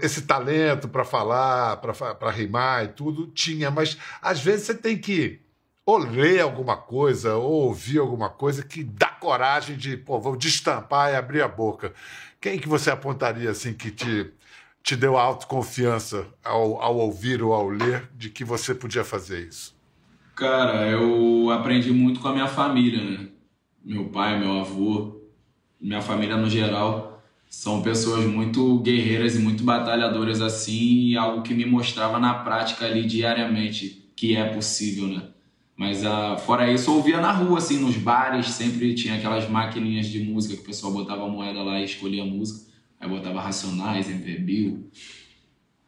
esse 0.02 0.22
talento 0.22 0.86
para 0.86 1.02
falar, 1.02 1.78
para 1.78 2.30
rimar 2.30 2.84
e 2.84 2.88
tudo, 2.88 3.26
tinha, 3.28 3.70
mas 3.70 3.96
às 4.20 4.40
vezes 4.40 4.66
você 4.66 4.74
tem 4.74 4.96
que 4.96 5.40
ou 5.84 5.98
ler 5.98 6.40
alguma 6.40 6.76
coisa, 6.76 7.34
ou 7.34 7.64
ouvir 7.64 7.98
alguma 7.98 8.30
coisa 8.30 8.62
que 8.62 8.84
dá 8.84 9.08
coragem 9.08 9.76
de, 9.76 9.96
pô, 9.96 10.20
vou 10.20 10.36
destampar 10.36 11.10
e 11.10 11.16
abrir 11.16 11.42
a 11.42 11.48
boca. 11.48 11.92
Quem 12.40 12.58
que 12.58 12.68
você 12.68 12.90
apontaria 12.90 13.50
assim 13.50 13.74
que 13.74 13.90
te, 13.90 14.32
te 14.82 14.96
deu 14.96 15.16
a 15.16 15.22
autoconfiança 15.22 16.26
ao, 16.44 16.80
ao 16.80 16.96
ouvir 16.98 17.42
ou 17.42 17.52
ao 17.52 17.68
ler 17.68 18.10
de 18.16 18.28
que 18.28 18.44
você 18.44 18.74
podia 18.74 19.04
fazer 19.04 19.46
isso? 19.46 19.74
Cara, 20.34 20.88
eu 20.88 21.50
aprendi 21.50 21.92
muito 21.92 22.20
com 22.20 22.28
a 22.28 22.32
minha 22.32 22.48
família, 22.48 23.02
né? 23.02 23.28
Meu 23.84 24.06
pai, 24.06 24.38
meu 24.38 24.58
avô, 24.58 25.20
minha 25.80 26.00
família 26.00 26.36
no 26.36 26.48
geral 26.48 27.22
são 27.48 27.82
pessoas 27.82 28.24
muito 28.24 28.78
guerreiras 28.78 29.36
e 29.36 29.38
muito 29.38 29.62
batalhadoras 29.62 30.40
assim, 30.40 31.08
e 31.08 31.16
algo 31.16 31.42
que 31.42 31.52
me 31.52 31.66
mostrava 31.66 32.18
na 32.18 32.32
prática 32.34 32.86
ali 32.86 33.04
diariamente 33.04 34.10
que 34.16 34.34
é 34.34 34.44
possível, 34.44 35.06
né? 35.06 35.28
Mas 35.76 36.04
uh, 36.04 36.38
fora 36.38 36.72
isso, 36.72 36.90
eu 36.90 36.94
ouvia 36.94 37.20
na 37.20 37.32
rua, 37.32 37.58
assim, 37.58 37.78
nos 37.78 37.96
bares, 37.96 38.46
sempre 38.46 38.94
tinha 38.94 39.16
aquelas 39.16 39.48
maquininhas 39.48 40.06
de 40.06 40.22
música 40.22 40.54
que 40.54 40.62
o 40.62 40.64
pessoal 40.64 40.92
botava 40.92 41.28
moeda 41.28 41.62
lá 41.62 41.80
e 41.80 41.84
escolhia 41.84 42.24
música. 42.24 42.71
Aí 43.02 43.08
botava 43.08 43.40
Racionais, 43.40 44.08
MV 44.08 44.38
Bill. 44.38 44.90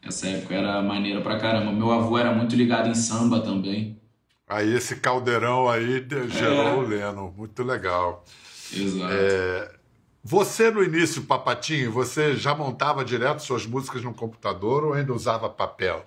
Essa 0.03 0.27
época 0.27 0.53
era 0.53 0.83
maneira 0.83 1.21
pra 1.21 1.39
caramba. 1.39 1.71
Meu 1.71 1.93
avô 1.93 2.19
era 2.19 2.35
muito 2.35 2.57
ligado 2.57 2.89
em 2.89 2.95
samba 2.95 3.41
também. 3.41 4.01
Aí 4.49 4.75
esse 4.75 4.97
caldeirão 4.97 5.69
aí 5.69 6.05
gerou 6.29 6.67
é. 6.67 6.73
o 6.75 6.81
Leno, 6.81 7.33
muito 7.37 7.63
legal. 7.63 8.25
Exato. 8.73 9.15
É, 9.15 9.77
você 10.25 10.73
no 10.73 10.83
início, 10.83 11.23
Papatinho, 11.23 11.93
você 11.93 12.35
já 12.35 12.53
montava 12.53 13.05
direto 13.05 13.45
suas 13.45 13.65
músicas 13.65 14.03
no 14.03 14.13
computador 14.13 14.83
ou 14.83 14.93
ainda 14.95 15.15
usava 15.15 15.49
papel? 15.49 16.05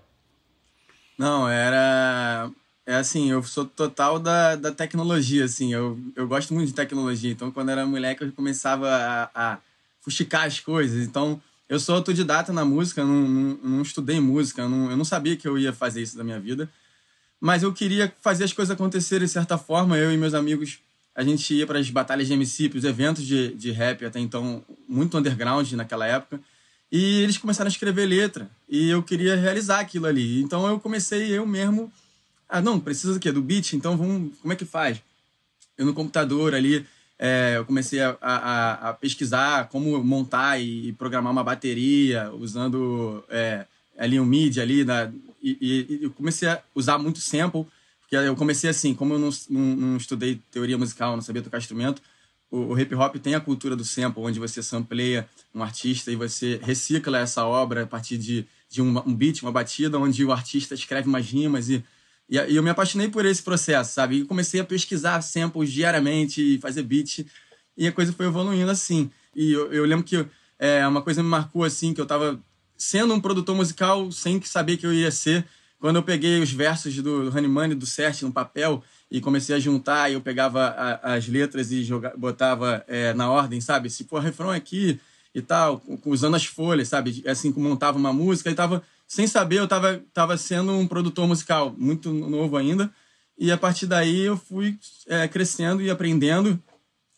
Não, 1.18 1.48
era 1.48 2.52
é 2.86 2.96
assim, 2.96 3.32
eu 3.32 3.42
sou 3.44 3.66
total 3.66 4.20
da, 4.20 4.58
da 4.58 4.74
tecnologia, 4.74 5.46
assim, 5.46 5.74
eu, 5.74 5.98
eu 6.18 6.28
gosto 6.28 6.54
muito 6.54 6.68
de 6.68 6.74
tecnologia, 6.74 7.32
então 7.32 7.50
quando 7.50 7.70
era 7.70 7.86
moleque 7.86 8.24
eu 8.24 8.32
começava 8.34 8.90
a, 8.90 9.54
a 9.54 9.58
fuxicar 10.08 10.46
as 10.46 10.62
coisas, 10.62 11.06
então 11.06 11.42
eu 11.68 11.78
sou 11.82 11.96
autodidata 11.96 12.54
na 12.54 12.64
música, 12.64 13.04
não, 13.04 13.28
não, 13.28 13.58
não 13.62 13.82
estudei 13.82 14.22
música, 14.22 14.70
não, 14.70 14.90
eu 14.90 14.96
não 14.96 15.04
sabia 15.04 15.36
que 15.36 15.46
eu 15.46 15.60
ia 15.60 15.74
fazer 15.74 16.02
isso 16.02 16.16
da 16.16 16.24
minha 16.24 16.40
vida, 16.40 16.70
mas 17.42 17.62
eu 17.62 17.74
queria 17.74 18.14
fazer 18.22 18.46
as 18.46 18.54
coisas 18.54 18.74
acontecerem 18.74 19.28
de 19.28 19.34
certa 19.34 19.58
forma, 19.58 19.98
eu 19.98 20.14
e 20.14 20.18
meus 20.18 20.34
amigos, 20.34 20.80
a 21.14 21.24
gente 21.24 21.54
ia 21.54 21.68
para 21.68 21.78
as 21.78 21.90
batalhas 21.90 22.28
de 22.28 22.34
MC, 22.34 22.72
os 22.74 22.86
eventos 22.86 23.26
de, 23.26 23.54
de 23.56 23.72
rap 23.72 24.06
até 24.06 24.20
então, 24.20 24.64
muito 24.88 25.18
underground 25.18 25.70
naquela 25.74 26.08
época, 26.08 26.40
e 26.90 27.22
eles 27.22 27.38
começaram 27.38 27.68
a 27.68 27.72
escrever 27.72 28.06
letra, 28.06 28.50
e 28.70 28.88
eu 28.88 29.04
queria 29.04 29.36
realizar 29.36 29.82
aquilo 29.82 30.06
ali, 30.06 30.42
então 30.42 30.66
eu 30.66 30.80
comecei 30.80 31.38
eu 31.38 31.46
mesmo 31.46 31.92
ah, 32.50 32.62
não, 32.62 32.80
precisa 32.80 33.14
do 33.14 33.20
quê? 33.20 33.30
Do 33.30 33.42
beat? 33.42 33.74
Então 33.74 33.98
vamos. 33.98 34.38
Como 34.40 34.54
é 34.54 34.56
que 34.56 34.64
faz? 34.64 35.02
Eu 35.78 35.86
no 35.86 35.94
computador 35.94 36.56
ali, 36.56 36.86
é, 37.20 37.54
eu 37.58 37.66
comecei 37.66 38.00
a, 38.00 38.16
a, 38.22 38.90
a, 38.90 38.94
pesquisar 38.94 39.68
como 39.70 40.04
montar 40.04 40.62
e 40.62 40.94
programar 40.94 41.32
uma 41.32 41.44
bateria 41.44 42.32
usando 42.32 43.24
é, 43.30 43.66
ali 43.98 44.20
um 44.20 44.26
MIDI 44.26 44.62
ali 44.62 44.86
na, 44.86 45.12
e, 45.42 45.58
e, 45.60 46.04
eu 46.04 46.12
comecei 46.12 46.48
a 46.48 46.62
usar 46.76 47.00
muito 47.00 47.20
sample 47.20 47.66
porque 48.02 48.16
eu 48.16 48.36
comecei 48.36 48.70
assim 48.70 48.94
como 48.94 49.16
eu 49.16 49.20
não, 49.20 49.30
não, 49.50 49.62
não 49.76 49.98
estudei 49.98 50.40
teoria 50.52 50.78
musical 50.78 51.16
não 51.16 51.22
sabia 51.22 51.42
tocar 51.42 51.58
instrumento 51.58 52.04
o, 52.52 52.74
o, 52.74 52.80
hip 52.80 52.94
hop 52.94 53.16
tem 53.16 53.34
a 53.34 53.40
cultura 53.40 53.76
do 53.76 53.84
sample 53.84 54.22
onde 54.22 54.40
você 54.40 54.62
sampleia 54.62 55.28
um 55.56 55.64
artista 55.64 56.12
e 56.12 56.16
você 56.16 56.60
recicla 56.62 57.18
essa 57.18 57.44
obra 57.46 57.84
a 57.84 57.88
partir 57.88 58.20
de, 58.20 58.46
de 58.70 58.80
um, 58.80 58.96
um 59.00 59.16
beat 59.16 59.42
uma 59.42 59.52
batida 59.52 59.98
onde 59.98 60.24
o 60.24 60.32
artista 60.32 60.76
escreve 60.76 61.08
umas 61.08 61.26
rimas 61.26 61.68
e 61.68 61.84
e, 62.30 62.38
eu 62.56 62.62
me 62.62 62.70
apaixonei 62.70 63.08
por 63.10 63.26
esse 63.26 63.42
processo, 63.42 63.94
sabe? 63.94 64.18
E 64.18 64.26
comecei 64.26 64.60
a 64.60 64.64
pesquisar 64.66 65.22
samples 65.22 65.72
diariamente, 65.72 66.60
fazer 66.60 66.84
beat, 66.84 67.26
e 67.78 67.88
a 67.88 67.92
coisa 67.92 68.12
foi 68.12 68.26
evoluindo 68.26 68.70
assim. 68.70 69.10
E 69.36 69.52
eu, 69.52 69.72
eu 69.72 69.86
lembro 69.86 70.04
que 70.04 70.26
é, 70.60 70.86
uma 70.88 71.02
coisa 71.02 71.22
me 71.22 71.30
marcou 71.30 71.64
assim, 71.64 71.94
que 71.94 72.02
eu 72.02 72.06
tava 72.06 72.40
sendo 72.76 73.14
um 73.14 73.20
produtor 73.20 73.56
musical 73.56 74.12
sem 74.12 74.42
saber 74.42 74.78
que 74.78 74.86
eu 74.86 74.94
ia 74.94 75.12
ser. 75.12 75.46
Quando 75.80 75.98
eu 75.98 76.04
peguei 76.04 76.42
os 76.42 76.52
versos 76.52 76.96
do, 77.02 77.30
Honey 77.30 77.48
Money, 77.48 77.76
do 77.76 77.86
Sert 77.86 78.24
no 78.24 78.32
papel, 78.32 78.84
e 79.12 79.22
comecei 79.22 79.56
a 79.56 79.60
juntar, 79.60 80.10
e 80.10 80.14
eu 80.14 80.22
pegava 80.22 80.68
a, 80.68 81.14
as 81.14 81.28
letras 81.28 81.72
e 81.72 81.84
joga, 81.84 82.14
botava 82.18 82.84
é, 82.88 83.14
na 83.14 83.30
ordem, 83.30 83.62
sabe? 83.62 83.90
Se 83.90 84.04
for 84.04 84.22
refrão 84.22 84.50
aqui 84.50 85.00
e 85.34 85.42
tal, 85.42 85.82
usando 86.04 86.36
as 86.36 86.46
folhas, 86.46 86.88
sabe? 86.88 87.24
Assim, 87.28 87.54
montava 87.56 87.98
uma 87.98 88.12
música 88.12 88.50
e 88.50 88.56
tava 88.56 88.84
sem 89.08 89.26
saber, 89.26 89.60
eu 89.60 89.64
estava 89.64 90.04
tava 90.14 90.38
sendo 90.38 90.74
um 90.74 90.86
produtor 90.86 91.26
musical 91.28 91.74
muito 91.78 92.12
novo 92.12 92.58
ainda. 92.58 92.92
E 93.38 93.52
a 93.52 93.58
partir 93.58 93.86
daí 93.86 94.26
eu 94.26 94.36
fui 94.36 94.78
é, 95.08 95.28
crescendo 95.28 95.82
e 95.82 95.90
aprendendo, 95.90 96.62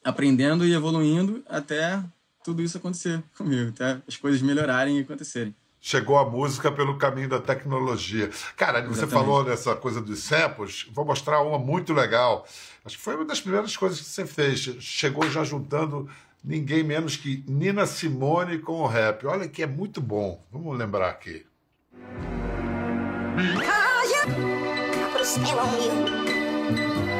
aprendendo 0.03 0.65
e 0.65 0.73
evoluindo 0.73 1.43
até 1.49 2.01
tudo 2.43 2.61
isso 2.61 2.77
acontecer 2.77 3.23
comigo, 3.35 3.69
até 3.69 4.01
as 4.07 4.15
coisas 4.17 4.41
melhorarem 4.41 4.99
e 4.99 5.01
acontecerem. 5.01 5.55
Chegou 5.81 6.17
a 6.17 6.29
música 6.29 6.69
pelo 6.69 6.97
caminho 6.97 7.29
da 7.29 7.39
tecnologia. 7.39 8.29
Cara, 8.57 8.81
você 8.81 9.03
Exatamente. 9.03 9.11
falou 9.11 9.43
dessa 9.45 9.75
coisa 9.75 10.01
dos 10.01 10.19
samples, 10.19 10.85
vou 10.91 11.05
mostrar 11.05 11.41
uma 11.41 11.57
muito 11.57 11.93
legal. 11.93 12.45
Acho 12.83 12.97
que 12.97 13.03
foi 13.03 13.15
uma 13.15 13.23
das 13.23 13.39
primeiras 13.39 13.77
coisas 13.77 13.99
que 13.99 14.05
você 14.05 14.25
fez. 14.25 14.59
Chegou 14.81 15.29
já 15.29 15.43
juntando 15.45 16.09
ninguém 16.43 16.83
menos 16.83 17.15
que 17.15 17.45
Nina 17.47 17.85
Simone 17.85 18.59
com 18.59 18.81
o 18.81 18.87
rap. 18.87 19.25
Olha 19.25 19.47
que 19.47 19.63
é 19.63 19.67
muito 19.67 20.01
bom. 20.01 20.45
Vamos 20.51 20.77
lembrar 20.77 21.09
aqui. 21.09 21.45
Cause 23.35 24.11
you 24.15 24.23
put 25.11 25.21
a 25.21 25.25
spell 25.25 25.59
on 25.59 25.81
you. 25.81 27.18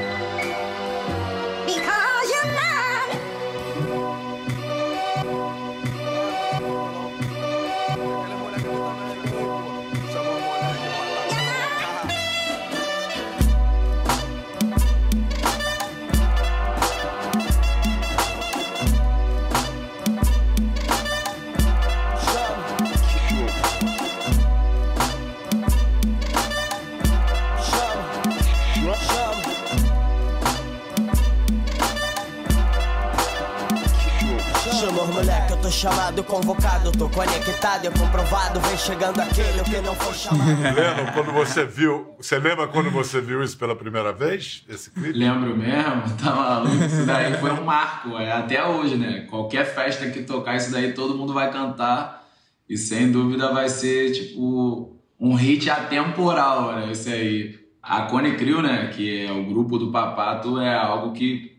Tô 37.00 37.08
conectado, 37.08 37.88
é 37.88 37.92
comprovado, 37.92 38.60
vem 38.60 38.78
chegando 38.78 39.22
aquele 39.22 39.64
que 39.64 39.80
não 39.80 39.96
foi 39.96 40.14
chamado. 40.20 40.62
Leno, 40.62 41.14
quando 41.14 41.32
você 41.32 41.66
viu, 41.66 42.14
você 42.18 42.38
lembra 42.38 42.68
quando 42.68 42.92
você 42.92 43.22
viu 43.22 43.42
isso 43.42 43.58
pela 43.58 43.74
primeira 43.74 44.12
vez, 44.12 44.66
esse 44.68 44.92
clipe? 44.92 45.18
Lembro 45.18 45.56
mesmo, 45.56 46.04
tá 46.22 46.36
maluco, 46.36 46.84
isso 46.84 47.06
daí 47.06 47.38
foi 47.38 47.52
um 47.52 47.64
marco, 47.64 48.18
é, 48.18 48.34
até 48.34 48.68
hoje, 48.68 48.98
né? 48.98 49.26
Qualquer 49.30 49.64
festa 49.64 50.10
que 50.10 50.24
tocar 50.24 50.58
isso 50.58 50.74
daí, 50.74 50.92
todo 50.92 51.16
mundo 51.16 51.34
vai 51.34 51.50
cantar 51.50 52.28
e 52.68 52.78
sem 52.78 53.10
dúvida 53.10 53.54
vai 53.54 53.70
ser, 53.70 54.12
tipo, 54.12 55.00
um 55.18 55.36
hit 55.36 55.70
atemporal, 55.70 56.76
né? 56.76 56.92
Esse 56.92 57.14
aí. 57.14 57.60
A 57.82 58.02
Cone 58.04 58.36
Crew, 58.36 58.62
né, 58.62 58.92
que 58.94 59.26
é 59.26 59.32
o 59.32 59.46
grupo 59.46 59.78
do 59.78 59.90
Papato, 59.90 60.60
é 60.60 60.76
algo 60.76 61.14
que 61.14 61.58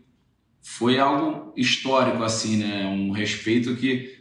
foi 0.61 0.99
algo 0.99 1.51
histórico, 1.57 2.23
assim, 2.23 2.57
né? 2.57 2.85
Um 2.85 3.09
respeito 3.09 3.75
que, 3.75 4.20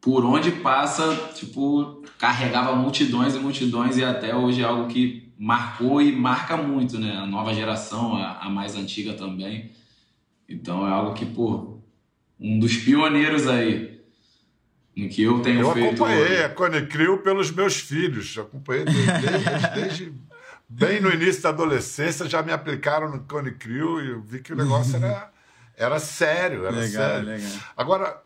por 0.00 0.24
onde 0.24 0.50
passa, 0.52 1.14
tipo, 1.34 2.02
carregava 2.18 2.74
multidões 2.76 3.34
e 3.34 3.38
multidões 3.38 3.96
e 3.96 4.04
até 4.04 4.34
hoje 4.34 4.62
é 4.62 4.64
algo 4.64 4.88
que 4.88 5.32
marcou 5.38 6.00
e 6.00 6.12
marca 6.12 6.56
muito, 6.56 6.98
né? 6.98 7.16
A 7.16 7.26
nova 7.26 7.52
geração, 7.52 8.16
a, 8.16 8.38
a 8.38 8.48
mais 8.48 8.74
antiga 8.76 9.14
também. 9.14 9.72
Então 10.48 10.86
é 10.86 10.90
algo 10.90 11.14
que, 11.14 11.26
pô, 11.26 11.80
um 12.38 12.58
dos 12.58 12.76
pioneiros 12.76 13.46
aí 13.46 14.00
no 14.96 15.08
que 15.08 15.22
eu 15.22 15.40
tenho 15.40 15.60
eu 15.60 15.72
feito. 15.72 15.86
Eu 15.86 16.06
acompanhei 16.06 16.44
a 16.44 16.48
Cone 16.48 16.86
Crew 16.86 17.18
pelos 17.18 17.50
meus 17.50 17.78
filhos. 17.80 18.36
acompanhei 18.38 18.84
desde, 18.84 19.74
desde, 19.74 20.12
bem 20.68 21.00
no 21.00 21.12
início 21.12 21.42
da 21.42 21.50
adolescência, 21.50 22.28
já 22.28 22.42
me 22.42 22.52
aplicaram 22.52 23.10
no 23.10 23.20
Cone 23.24 23.52
Crew 23.52 24.02
e 24.02 24.10
eu 24.10 24.22
vi 24.22 24.40
que 24.40 24.52
o 24.52 24.56
negócio 24.56 24.96
era 24.96 25.30
era 25.76 25.98
sério, 25.98 26.66
era 26.66 26.74
legal, 26.74 27.10
sério. 27.10 27.28
Legal. 27.28 27.52
Agora, 27.76 28.22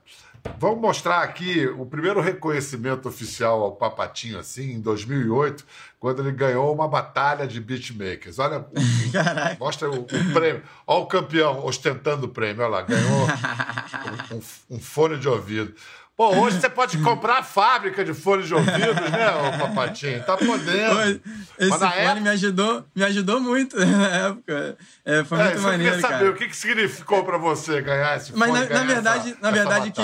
vamos 0.59 0.80
mostrar 0.80 1.23
aqui 1.23 1.66
o 1.66 1.87
primeiro 1.87 2.20
reconhecimento 2.20 3.09
oficial 3.09 3.62
ao 3.62 3.73
Papatinho, 3.73 4.38
assim, 4.38 4.73
em 4.73 4.80
2008, 4.80 5.64
quando 5.99 6.20
ele 6.23 6.32
ganhou 6.32 6.73
uma 6.75 6.88
batalha 6.88 7.47
de 7.47 7.61
beatmakers. 7.61 8.38
Olha, 8.38 8.66
mostra 9.59 9.90
o, 9.90 10.00
o, 10.00 10.32
prêmio. 10.32 10.62
Olha 10.87 11.00
o 11.00 11.06
campeão 11.06 11.64
ostentando 11.64 12.26
o 12.26 12.28
prêmio, 12.28 12.62
olha 12.62 12.70
lá, 12.70 12.82
ganhou 12.82 13.26
um, 14.32 14.37
um, 14.37 14.76
um 14.76 14.80
fone 14.80 15.18
de 15.18 15.28
ouvido. 15.28 15.75
Pô, 16.20 16.37
hoje 16.37 16.61
você 16.61 16.68
pode 16.68 16.99
comprar 16.99 17.38
a 17.38 17.42
fábrica 17.42 18.04
de 18.04 18.12
fones 18.12 18.47
de 18.47 18.54
ouvido, 18.54 19.11
né, 19.11 19.30
ô 19.30 19.59
Papatinho? 19.59 20.23
Tá 20.23 20.37
podendo. 20.37 21.18
Esse 21.59 21.78
fone 21.78 21.94
época... 21.94 22.20
me, 22.20 22.28
ajudou, 22.28 22.85
me 22.94 23.04
ajudou 23.04 23.40
muito 23.40 23.75
na 23.80 24.09
época. 24.28 24.76
É, 25.02 25.25
foi 25.25 25.40
é, 25.40 25.44
muito 25.44 25.62
maneiro, 25.62 25.99
saber 25.99 26.18
cara. 26.18 26.30
o 26.30 26.35
que, 26.35 26.49
que 26.49 26.54
significou 26.54 27.25
pra 27.25 27.38
você 27.38 27.80
ganhar 27.80 28.18
esse 28.18 28.37
Mas 28.37 28.50
fone? 28.50 28.68
na, 28.68 28.80
na 28.80 28.85
verdade, 28.85 29.30
essa, 29.30 29.38
na 29.40 29.50
verdade, 29.50 29.90
que, 29.92 30.02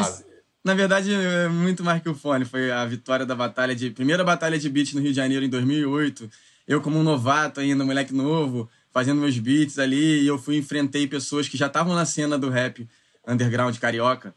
na 0.66 0.74
verdade, 0.74 1.14
é 1.14 1.48
muito 1.48 1.84
mais 1.84 2.02
que 2.02 2.08
o 2.08 2.14
fone. 2.14 2.44
Foi 2.44 2.72
a 2.72 2.84
vitória 2.84 3.24
da 3.24 3.36
batalha 3.36 3.72
de... 3.72 3.88
Primeira 3.90 4.24
batalha 4.24 4.58
de 4.58 4.68
beats 4.68 4.94
no 4.94 5.00
Rio 5.00 5.10
de 5.10 5.16
Janeiro 5.16 5.44
em 5.44 5.48
2008. 5.48 6.28
Eu 6.66 6.80
como 6.80 6.98
um 6.98 7.04
novato 7.04 7.60
ainda, 7.60 7.84
moleque 7.84 8.12
novo, 8.12 8.68
fazendo 8.92 9.20
meus 9.20 9.38
beats 9.38 9.78
ali. 9.78 10.22
E 10.22 10.26
eu 10.26 10.36
fui 10.36 10.56
enfrentei 10.56 11.06
pessoas 11.06 11.48
que 11.48 11.56
já 11.56 11.68
estavam 11.68 11.94
na 11.94 12.04
cena 12.04 12.36
do 12.36 12.50
rap 12.50 12.84
underground 13.24 13.78
carioca. 13.78 14.34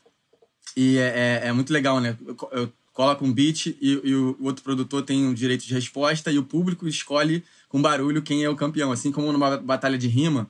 E 0.78 1.00
é, 1.00 1.42
é, 1.46 1.48
é 1.48 1.52
muito 1.52 1.74
legal, 1.74 2.00
né? 2.00 2.16
Eu, 2.52 2.72
coloco 2.94 3.26
um 3.26 3.32
beat 3.32 3.68
e, 3.68 3.78
e, 3.82 4.14
o 4.14 4.38
outro 4.42 4.62
produtor 4.62 5.02
tem 5.02 5.26
um 5.26 5.34
direito 5.34 5.66
de 5.66 5.74
resposta 5.74 6.30
e 6.32 6.38
o 6.38 6.44
público 6.44 6.86
escolhe 6.86 7.44
com 7.70 7.82
barulho 7.82 8.22
quem 8.22 8.44
é 8.44 8.50
o 8.50 8.56
campeão. 8.56 8.92
Assim 8.92 9.12
como 9.12 9.32
numa 9.32 9.58
batalha 9.58 9.98
de 9.98 10.08
rima, 10.08 10.48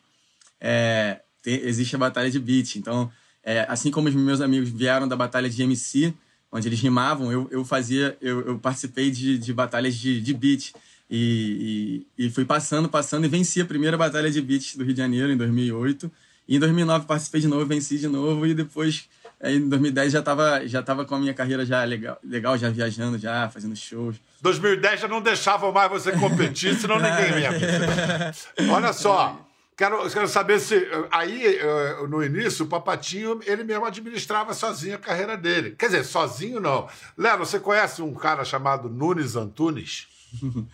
é, 0.60 1.22
tem, 1.42 1.62
existe 1.62 1.96
a 1.96 2.00
batalha 2.00 2.30
de 2.30 2.40
beat. 2.40 2.76
Então, 2.76 3.10
é, 3.44 3.66
assim 3.70 3.92
como 3.92 4.08
os 4.08 4.16
meus 4.16 4.42
amigos 4.42 4.70
vieram 4.70 5.08
da 5.08 5.16
batalha 5.16 5.50
de 5.50 5.62
MC, 5.62 6.14
onde 6.52 6.68
eles 6.68 6.80
rimavam, 6.80 7.32
eu, 7.32 7.48
eu 7.52 7.64
fazia, 7.64 8.18
eu, 8.22 8.42
eu 8.42 8.60
participei 8.60 9.12
de, 9.12 9.38
de 9.38 9.54
batalhas 9.54 9.96
de, 9.96 10.22
de 10.22 10.34
beat. 10.34 10.74
E, 11.12 12.06
e, 12.18 12.26
e, 12.26 12.30
fui 12.30 12.46
passando, 12.46 12.88
passando 12.88 13.26
e 13.26 13.28
venci 13.28 13.60
a 13.60 13.66
primeira 13.66 13.98
batalha 13.98 14.30
de 14.30 14.40
beats 14.42 14.76
do 14.76 14.84
Rio 14.84 14.94
de 14.94 15.00
Janeiro 15.00 15.32
em 15.32 15.38
2008. 15.38 16.12
E 16.48 16.56
em 16.56 16.60
2009 16.60 17.06
participei 17.06 17.42
de 17.42 17.48
novo, 17.48 17.66
venci 17.66 17.98
de 17.98 18.08
novo 18.08 18.46
e 18.46 18.54
depois 18.54 19.08
Aí 19.42 19.56
em 19.56 19.70
2010 19.70 20.12
já 20.12 20.20
estava 20.20 20.68
já 20.68 20.84
tava 20.84 21.06
com 21.06 21.16
a 21.16 21.20
minha 21.20 21.34
carreira 21.34 21.66
já 21.66 21.82
legal, 21.86 22.20
legal, 22.22 22.58
já 22.58 22.70
viajando, 22.70 23.18
já 23.18 23.50
fazendo 23.50 23.74
shows. 23.74 24.18
2010 24.42 25.00
já 25.00 25.08
não 25.08 25.22
deixava 25.22 25.72
mais 25.72 25.90
você 25.90 26.12
competir, 26.12 26.76
senão 26.76 26.98
ninguém 26.98 27.40
ia. 27.40 28.34
Olha 28.70 28.92
só, 28.92 29.49
quero, 29.80 30.10
quero 30.10 30.28
saber 30.28 30.60
se 30.60 30.76
aí 31.10 31.58
eh, 31.58 32.06
no 32.10 32.22
início 32.22 32.66
o 32.66 32.68
Papatinho 32.68 33.40
ele 33.46 33.64
mesmo 33.64 33.86
administrava 33.86 34.54
sozinho 34.54 34.96
a 34.96 35.00
carreira 35.00 35.38
dele. 35.38 35.74
Quer 35.80 35.86
dizer, 35.86 36.04
sozinho 36.04 36.60
não. 36.60 36.90
Léo, 37.18 37.38
você 37.38 37.58
conhece 37.62 38.02
um 38.02 38.14
cara 38.14 38.44
chamado 38.44 38.90
Nunes 38.90 39.38
Antunes? 39.38 40.08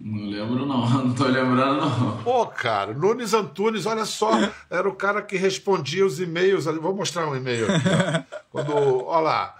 Não 0.00 0.30
lembro, 0.30 0.66
não. 0.66 0.88
Não 1.04 1.14
tô 1.14 1.26
lembrando, 1.26 1.82
não. 1.82 2.22
Pô, 2.24 2.46
cara, 2.46 2.92
Nunes 2.94 3.34
Antunes, 3.34 3.86
olha 3.86 4.04
só, 4.04 4.30
era 4.68 4.88
o 4.88 4.94
cara 4.96 5.22
que 5.22 5.36
respondia 5.36 6.04
os 6.04 6.18
e-mails 6.18 6.66
ali. 6.66 6.78
Vou 6.78 6.96
mostrar 6.96 7.28
um 7.28 7.36
e-mail 7.36 7.66
aqui, 7.70 7.88
ó. 7.88 8.38
Quando, 8.50 9.04
olha 9.04 9.20
lá. 9.20 9.54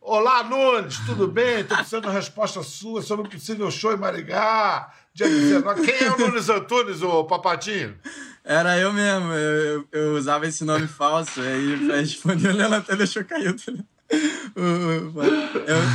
Olá, 0.00 0.42
Nunes, 0.42 0.98
tudo 1.06 1.28
bem? 1.28 1.60
Estou 1.60 1.76
precisando 1.76 2.02
de 2.04 2.08
uma 2.08 2.14
resposta 2.14 2.62
sua 2.62 3.02
sobre 3.02 3.28
o 3.28 3.30
possível 3.30 3.70
show 3.70 3.92
em 3.92 3.96
Maringá. 3.96 4.90
Dia 5.18 5.28
19. 5.28 5.82
Quem 5.84 6.06
é 6.06 6.12
o 6.12 6.18
Nunes 6.18 6.48
Antunes, 6.48 7.02
o 7.02 7.24
papatinho? 7.24 7.96
Era 8.44 8.78
eu 8.78 8.92
mesmo. 8.92 9.32
Eu, 9.32 9.52
eu, 9.64 9.88
eu 9.90 10.14
usava 10.14 10.46
esse 10.46 10.64
nome 10.64 10.86
falso. 10.86 11.40
Aí, 11.40 11.86
pra 11.86 11.96
responder, 11.96 12.50
o 12.50 12.52
Leandro 12.52 12.78
até 12.78 12.94
deixou 12.94 13.24
cair. 13.24 13.48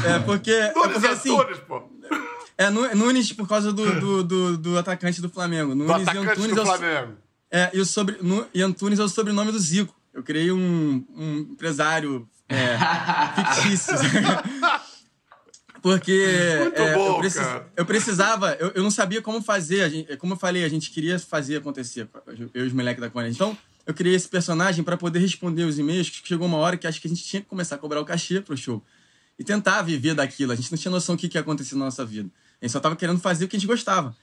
é 0.03 0.20
porque. 0.20 0.51
Nunes 0.75 0.96
é 0.96 1.00
porque, 1.00 1.08
assim, 1.08 1.34
Antunes, 1.34 1.60
pô. 1.60 1.84
É 2.58 2.70
Nunes 2.70 3.32
por 3.32 3.48
causa 3.48 3.72
do, 3.72 4.00
do, 4.00 4.24
do, 4.24 4.58
do 4.58 4.77
atacante 4.77 5.22
do 5.22 5.30
Flamengo. 5.30 5.74
Nunes 5.74 5.88
do 5.88 5.94
atacante 5.94 6.25
e 6.25 6.30
Antunes 6.30 6.56
do 6.56 6.62
é 6.62 6.65
Flamengo. 6.65 7.13
É, 7.50 7.72
e, 7.74 7.80
o 7.80 7.86
sobre, 7.86 8.20
e 8.53 8.62
Antunes 8.62 9.00
é 9.00 9.03
o 9.03 9.10
sobrenome 9.10 9.53
do 9.53 9.60
Zico. 9.60 9.96
Eu 10.13 10.22
criei 10.22 10.51
um, 10.51 11.06
um 11.15 11.38
empresário 11.38 12.27
é, 12.50 12.77
fictício. 13.56 13.94
Porque 15.83 16.13
é, 16.75 16.95
bom, 16.95 17.07
eu, 17.07 17.17
precis, 17.17 17.41
eu, 17.75 17.85
precisava, 17.85 18.53
eu, 18.53 18.69
eu 18.69 18.81
não 18.81 18.89
sabia 18.89 19.21
como 19.21 19.41
fazer. 19.41 19.89
Gente, 19.89 20.15
como 20.15 20.31
eu 20.31 20.37
falei, 20.37 20.63
a 20.63 20.69
gente 20.69 20.89
queria 20.89 21.19
fazer 21.19 21.57
acontecer, 21.57 22.07
eu 22.53 22.63
e 22.63 22.67
os 22.67 22.71
moleques 22.71 23.01
da 23.01 23.09
Cone. 23.09 23.29
Então, 23.29 23.55
eu 23.85 23.93
criei 23.93 24.15
esse 24.15 24.29
personagem 24.29 24.81
para 24.81 24.96
poder 24.96 25.19
responder 25.19 25.65
os 25.65 25.77
e-mails, 25.77 26.09
que 26.09 26.25
chegou 26.25 26.48
uma 26.48 26.55
hora 26.55 26.77
que 26.77 26.87
acho 26.87 27.01
que 27.01 27.07
a 27.07 27.09
gente 27.09 27.22
tinha 27.22 27.41
que 27.41 27.50
começar 27.50 27.75
a 27.75 27.77
cobrar 27.77 28.00
o 28.00 28.05
cachê 28.05 28.39
pro 28.39 28.55
show. 28.55 28.81
E 29.37 29.43
tentar 29.43 29.81
viver 29.81 30.15
daquilo. 30.15 30.53
A 30.53 30.55
gente 30.55 30.72
não 30.72 30.77
tinha 30.77 30.89
noção 30.89 31.17
do 31.17 31.19
que, 31.19 31.27
que 31.27 31.37
ia 31.37 31.41
acontecer 31.41 31.75
na 31.75 31.83
nossa 31.83 32.05
vida. 32.05 32.29
A 32.61 32.65
gente 32.65 32.72
só 32.72 32.77
estava 32.77 32.96
querendo 32.96 33.19
fazer 33.19 33.43
o 33.43 33.48
que 33.50 33.57
a 33.57 33.59
gente 33.59 33.67
gostava. 33.67 34.15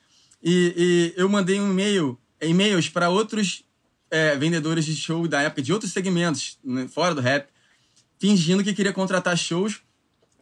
E, 0.43 1.13
e 1.15 1.21
eu 1.21 1.29
mandei 1.29 1.61
um 1.61 1.71
e-mail, 1.73 2.19
e-mails 2.41 2.89
para 2.89 3.11
outros 3.11 3.65
é, 4.11 4.35
vendedores 4.35 4.87
de 4.87 4.97
show 4.97 5.29
da 5.29 5.43
época, 5.43 5.61
de 5.61 5.75
outros 5.75 5.93
segmentos, 5.93 6.59
né, 6.65 6.89
fora 6.89 7.15
do 7.15 7.21
rap, 7.21 7.51
fingindo 8.19 8.65
que 8.65 8.73
queria 8.73 8.95
contratar 8.95 9.37
shows. 9.37 9.83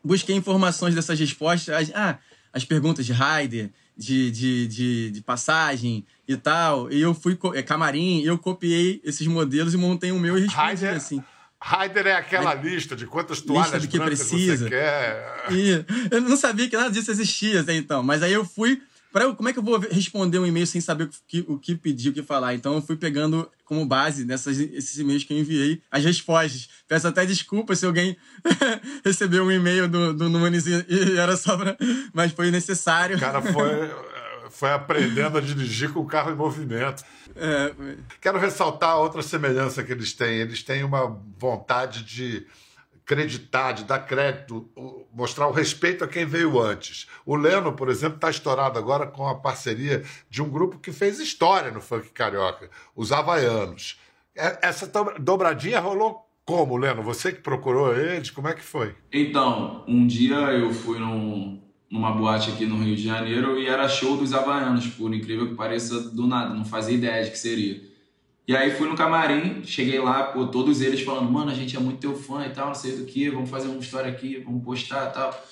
Busquei 0.08 0.34
informações 0.34 0.94
dessas 0.94 1.20
respostas. 1.20 1.74
As, 1.74 1.94
ah, 1.94 2.18
as 2.50 2.64
perguntas 2.64 3.04
de 3.04 3.12
rider, 3.12 3.70
de, 3.94 4.30
de, 4.30 4.66
de, 4.66 5.10
de, 5.10 5.20
passagem 5.20 6.02
e 6.26 6.34
tal. 6.34 6.90
E 6.90 6.98
eu 6.98 7.12
fui, 7.12 7.38
é, 7.54 7.62
camarim, 7.62 8.22
eu 8.22 8.38
copiei 8.38 9.02
esses 9.04 9.26
modelos 9.26 9.74
e 9.74 9.76
montei 9.76 10.10
o 10.10 10.18
meu 10.18 10.38
e 10.38 10.42
respondi 10.46 10.70
Rider, 10.70 10.96
assim. 10.96 11.22
Rider 11.62 12.06
é 12.06 12.14
aquela 12.14 12.54
lista 12.54 12.96
de 12.96 13.06
quantas 13.06 13.42
toalhas 13.42 13.72
lista 13.72 13.86
do 13.86 13.90
que 13.90 14.00
precisa. 14.00 14.64
você 14.64 14.70
quer. 14.70 15.44
E 15.50 15.84
eu 16.10 16.22
não 16.22 16.38
sabia 16.38 16.70
que 16.70 16.76
nada 16.76 16.90
disso 16.90 17.10
existia 17.10 17.60
até 17.60 17.74
então. 17.74 18.02
Mas 18.02 18.22
aí 18.22 18.32
eu 18.32 18.46
fui. 18.46 18.80
Pra 19.12 19.24
eu, 19.24 19.34
como 19.34 19.48
é 19.48 19.52
que 19.52 19.58
eu 19.58 19.62
vou 19.62 19.78
responder 19.78 20.38
um 20.38 20.46
e-mail 20.46 20.66
sem 20.66 20.80
saber 20.80 21.04
o 21.04 21.10
que, 21.26 21.44
o 21.48 21.58
que 21.58 21.74
pedir, 21.74 22.10
o 22.10 22.12
que 22.12 22.22
falar? 22.22 22.54
Então 22.54 22.74
eu 22.74 22.82
fui 22.82 22.96
pegando 22.96 23.50
como 23.64 23.84
base 23.86 24.24
nessas, 24.24 24.58
esses 24.58 24.98
e-mails 24.98 25.24
que 25.24 25.32
eu 25.32 25.38
enviei 25.38 25.82
as 25.90 26.04
respostas. 26.04 26.68
Peço 26.86 27.08
até 27.08 27.24
desculpa 27.24 27.74
se 27.74 27.86
alguém 27.86 28.16
recebeu 29.04 29.44
um 29.44 29.50
e-mail 29.50 29.88
do, 29.88 30.12
do 30.12 30.28
Nunes 30.28 30.66
e, 30.66 30.84
e 30.88 31.16
era 31.16 31.36
só 31.36 31.56
pra. 31.56 31.76
Mas 32.12 32.32
foi 32.32 32.50
necessário. 32.50 33.16
O 33.16 33.20
cara 33.20 33.40
foi, 33.40 33.90
foi 34.50 34.70
aprendendo 34.72 35.38
a 35.38 35.40
dirigir 35.40 35.90
com 35.92 36.00
o 36.00 36.06
carro 36.06 36.30
em 36.30 36.36
movimento. 36.36 37.02
É, 37.34 37.72
Quero 38.20 38.38
ressaltar 38.38 38.98
outra 38.98 39.22
semelhança 39.22 39.82
que 39.82 39.92
eles 39.92 40.12
têm. 40.12 40.40
Eles 40.40 40.62
têm 40.62 40.84
uma 40.84 41.18
vontade 41.38 42.02
de 42.02 42.46
acreditar, 43.08 43.72
de 43.72 43.84
dar 43.84 44.00
crédito, 44.00 44.68
mostrar 45.14 45.48
o 45.48 45.52
respeito 45.52 46.04
a 46.04 46.08
quem 46.08 46.26
veio 46.26 46.60
antes. 46.60 47.08
O 47.24 47.34
Leno, 47.34 47.72
por 47.72 47.88
exemplo, 47.88 48.16
está 48.16 48.28
estourado 48.28 48.78
agora 48.78 49.06
com 49.06 49.26
a 49.26 49.34
parceria 49.34 50.02
de 50.28 50.42
um 50.42 50.50
grupo 50.50 50.78
que 50.78 50.92
fez 50.92 51.18
história 51.18 51.70
no 51.70 51.80
funk 51.80 52.10
carioca, 52.10 52.68
os 52.94 53.10
Havaianos. 53.10 53.98
Essa 54.34 54.86
dobradinha 55.18 55.80
rolou 55.80 56.28
como, 56.44 56.76
Leno? 56.76 57.02
Você 57.02 57.32
que 57.32 57.40
procurou 57.40 57.96
eles, 57.96 58.30
como 58.30 58.48
é 58.48 58.54
que 58.54 58.62
foi? 58.62 58.94
Então, 59.10 59.84
um 59.88 60.06
dia 60.06 60.36
eu 60.52 60.72
fui 60.72 60.98
num, 60.98 61.62
numa 61.90 62.12
boate 62.12 62.50
aqui 62.50 62.66
no 62.66 62.76
Rio 62.76 62.94
de 62.94 63.04
Janeiro 63.04 63.58
e 63.58 63.66
era 63.66 63.88
show 63.88 64.18
dos 64.18 64.34
Havaianos, 64.34 64.86
por 64.86 65.14
incrível 65.14 65.48
que 65.48 65.54
pareça, 65.54 66.10
do 66.10 66.26
nada, 66.26 66.54
não 66.54 66.64
fazia 66.64 66.94
ideia 66.94 67.24
de 67.24 67.30
que 67.30 67.38
seria. 67.38 67.80
E 68.48 68.56
aí 68.56 68.70
fui 68.70 68.88
no 68.88 68.96
camarim, 68.96 69.62
cheguei 69.62 70.00
lá, 70.00 70.22
pô, 70.24 70.46
todos 70.46 70.80
eles 70.80 71.02
falando, 71.02 71.30
mano, 71.30 71.50
a 71.50 71.54
gente 71.54 71.76
é 71.76 71.78
muito 71.78 72.00
teu 72.00 72.16
fã 72.16 72.46
e 72.46 72.48
tal, 72.48 72.68
não 72.68 72.74
sei 72.74 72.96
do 72.96 73.04
que, 73.04 73.28
vamos 73.28 73.50
fazer 73.50 73.68
uma 73.68 73.78
história 73.78 74.10
aqui, 74.10 74.38
vamos 74.38 74.64
postar 74.64 75.10
e 75.10 75.12
tal. 75.12 75.46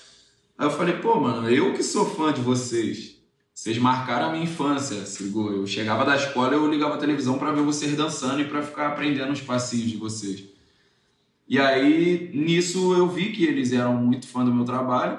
Aí 0.56 0.66
eu 0.66 0.70
falei, 0.70 0.94
pô, 0.96 1.20
mano, 1.20 1.46
eu 1.50 1.74
que 1.74 1.82
sou 1.82 2.06
fã 2.06 2.32
de 2.32 2.40
vocês. 2.40 3.16
Vocês 3.52 3.76
marcaram 3.76 4.30
a 4.30 4.32
minha 4.32 4.44
infância, 4.44 5.04
Sigo. 5.04 5.50
Eu 5.50 5.66
chegava 5.66 6.06
da 6.06 6.16
escola, 6.16 6.54
eu 6.54 6.66
ligava 6.70 6.94
a 6.94 6.98
televisão 6.98 7.38
para 7.38 7.52
ver 7.52 7.60
vocês 7.60 7.94
dançando 7.94 8.40
e 8.40 8.46
para 8.46 8.62
ficar 8.62 8.88
aprendendo 8.88 9.30
os 9.30 9.42
passinhos 9.42 9.90
de 9.90 9.98
vocês. 9.98 10.44
E 11.46 11.58
aí, 11.58 12.30
nisso, 12.32 12.94
eu 12.94 13.08
vi 13.10 13.30
que 13.30 13.44
eles 13.44 13.72
eram 13.72 13.94
muito 13.94 14.26
fã 14.26 14.42
do 14.42 14.54
meu 14.54 14.64
trabalho. 14.64 15.18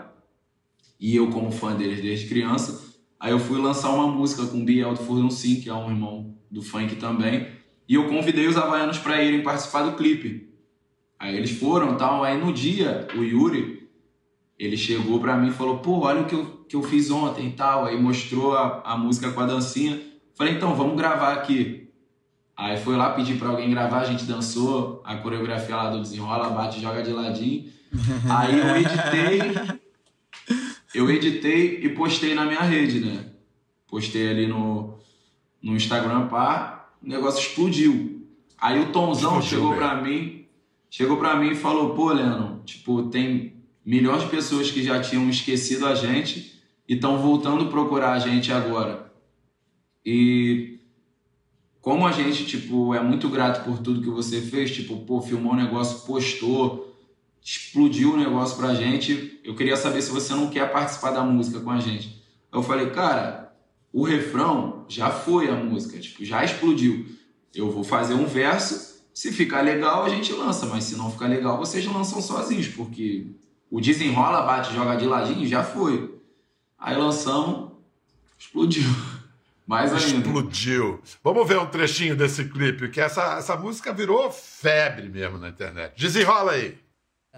E 1.00 1.16
eu, 1.16 1.30
como 1.30 1.52
fã 1.52 1.76
deles 1.76 2.02
desde 2.02 2.28
criança, 2.28 2.84
aí 3.20 3.32
eu 3.32 3.40
fui 3.40 3.62
lançar 3.62 3.92
uma 3.92 4.08
música 4.08 4.48
com 4.48 4.62
o 4.62 4.66
Biel 4.66 4.96
do 4.96 5.04
Furdun 5.04 5.30
Sim, 5.30 5.62
que 5.62 5.70
é 5.70 5.74
um 5.76 5.92
irmão 5.92 6.36
do 6.50 6.64
funk 6.64 6.96
também. 6.96 7.57
E 7.88 7.96
eu 7.96 8.10
convidei 8.10 8.48
os 8.48 8.58
havaianos 8.58 8.98
para 8.98 9.24
irem 9.24 9.42
participar 9.42 9.84
do 9.84 9.94
clipe. 9.94 10.50
Aí 11.18 11.36
eles 11.36 11.52
foram 11.52 11.96
tal. 11.96 12.24
Aí 12.24 12.38
no 12.38 12.52
dia, 12.52 13.08
o 13.16 13.24
Yuri, 13.24 13.88
ele 14.60 14.76
chegou 14.76 15.20
para 15.20 15.38
mim 15.38 15.50
e 15.50 15.54
falou: 15.54 15.78
pô, 15.78 16.00
olha 16.00 16.22
o 16.22 16.26
que 16.26 16.36
eu, 16.36 16.46
que 16.68 16.76
eu 16.76 16.84
fiz 16.84 17.10
ontem 17.10 17.48
e 17.48 17.52
tal. 17.52 17.86
Aí 17.86 18.00
mostrou 18.00 18.56
a, 18.56 18.82
a 18.84 18.98
música 18.98 19.32
com 19.32 19.40
a 19.40 19.46
dancinha. 19.46 20.02
Falei: 20.36 20.54
então, 20.54 20.76
vamos 20.76 20.98
gravar 20.98 21.34
aqui. 21.34 21.88
Aí 22.56 22.76
foi 22.76 22.98
lá 22.98 23.12
pedir 23.12 23.38
para 23.38 23.50
alguém 23.50 23.70
gravar, 23.70 24.00
a 24.00 24.06
gente 24.06 24.26
dançou 24.26 25.02
a 25.06 25.16
coreografia 25.16 25.76
lá 25.76 25.92
do 25.92 26.02
desenrola, 26.02 26.50
bate, 26.50 26.82
joga 26.82 27.04
de 27.04 27.12
ladinho. 27.12 27.72
Aí 28.28 28.60
eu 28.60 28.76
editei, 28.76 29.80
eu 30.94 31.10
editei 31.10 31.80
e 31.84 31.90
postei 31.90 32.34
na 32.34 32.46
minha 32.46 32.62
rede, 32.62 33.00
né? 33.00 33.26
Postei 33.88 34.30
ali 34.32 34.48
no, 34.48 34.98
no 35.62 35.76
Instagram, 35.76 36.28
pá 36.28 36.77
o 37.02 37.08
negócio 37.08 37.40
explodiu. 37.40 38.28
Aí 38.58 38.80
o 38.80 38.92
Tomzão 38.92 39.40
explodiu, 39.40 39.50
chegou 39.50 39.76
para 39.76 40.02
mim, 40.02 40.46
chegou 40.90 41.18
para 41.18 41.36
mim 41.36 41.52
e 41.52 41.56
falou: 41.56 41.96
"Pô, 41.96 42.12
Leno, 42.12 42.62
tipo, 42.66 43.04
tem 43.04 43.54
milhões 43.86 44.24
de 44.24 44.30
pessoas 44.30 44.72
que 44.72 44.84
já 44.84 45.00
tinham 45.02 45.30
esquecido 45.30 45.86
a 45.86 45.96
gente 45.96 46.62
e 46.88 46.96
estão 46.96 47.20
voltando 47.20 47.68
procurar 47.68 48.14
a 48.14 48.20
gente 48.20 48.52
agora". 48.52 49.12
E 50.06 50.80
como 51.88 52.06
a 52.06 52.12
gente, 52.12 52.46
tipo, 52.46 52.94
é 52.94 53.02
muito 53.02 53.30
grato 53.30 53.64
por 53.64 53.80
tudo 53.80 54.02
que 54.02 54.10
você 54.10 54.42
fez, 54.42 54.72
tipo, 54.72 54.98
pô, 55.06 55.22
filmou 55.22 55.54
um 55.54 55.56
negócio, 55.56 56.06
postou, 56.06 56.94
explodiu 57.42 58.14
o 58.14 58.18
negócio 58.18 58.58
pra 58.58 58.74
gente. 58.74 59.40
Eu 59.42 59.56
queria 59.56 59.78
saber 59.78 60.02
se 60.02 60.12
você 60.12 60.34
não 60.34 60.50
quer 60.50 60.70
participar 60.70 61.12
da 61.12 61.24
música 61.24 61.62
com 61.62 61.72
a 61.72 61.80
gente. 61.80 62.22
Eu 62.52 62.62
falei, 62.62 62.90
cara, 62.90 63.47
o 63.92 64.04
refrão 64.04 64.86
já 64.88 65.10
foi 65.10 65.50
a 65.50 65.56
música, 65.56 66.00
tipo, 66.00 66.24
já 66.24 66.44
explodiu. 66.44 67.06
Eu 67.54 67.72
vou 67.72 67.84
fazer 67.84 68.14
um 68.14 68.26
verso, 68.26 69.02
se 69.14 69.32
ficar 69.32 69.62
legal 69.62 70.04
a 70.04 70.10
gente 70.10 70.32
lança, 70.34 70.66
mas 70.66 70.84
se 70.84 70.96
não 70.96 71.12
ficar 71.12 71.28
legal 71.28 71.58
vocês 71.58 71.86
lançam 71.86 72.22
sozinhos, 72.22 72.68
porque 72.68 73.28
o 73.70 73.82
desenrola, 73.82 74.42
bate, 74.42 74.74
joga 74.74 74.96
de 74.96 75.06
ladinho, 75.06 75.48
já 75.48 75.64
foi. 75.64 76.20
Aí 76.78 76.96
lançamos, 76.96 77.72
explodiu. 78.38 78.84
Mais 79.66 79.92
ainda. 79.92 80.26
Explodiu. 80.26 81.02
Vamos 81.22 81.46
ver 81.46 81.60
um 81.60 81.66
trechinho 81.66 82.16
desse 82.16 82.46
clipe, 82.46 82.88
que 82.88 83.02
essa, 83.02 83.38
essa 83.38 83.58
música 83.58 83.92
virou 83.92 84.32
febre 84.32 85.10
mesmo 85.10 85.38
na 85.38 85.50
internet. 85.50 85.94
Desenrola 85.98 86.54
aí. 86.54 86.78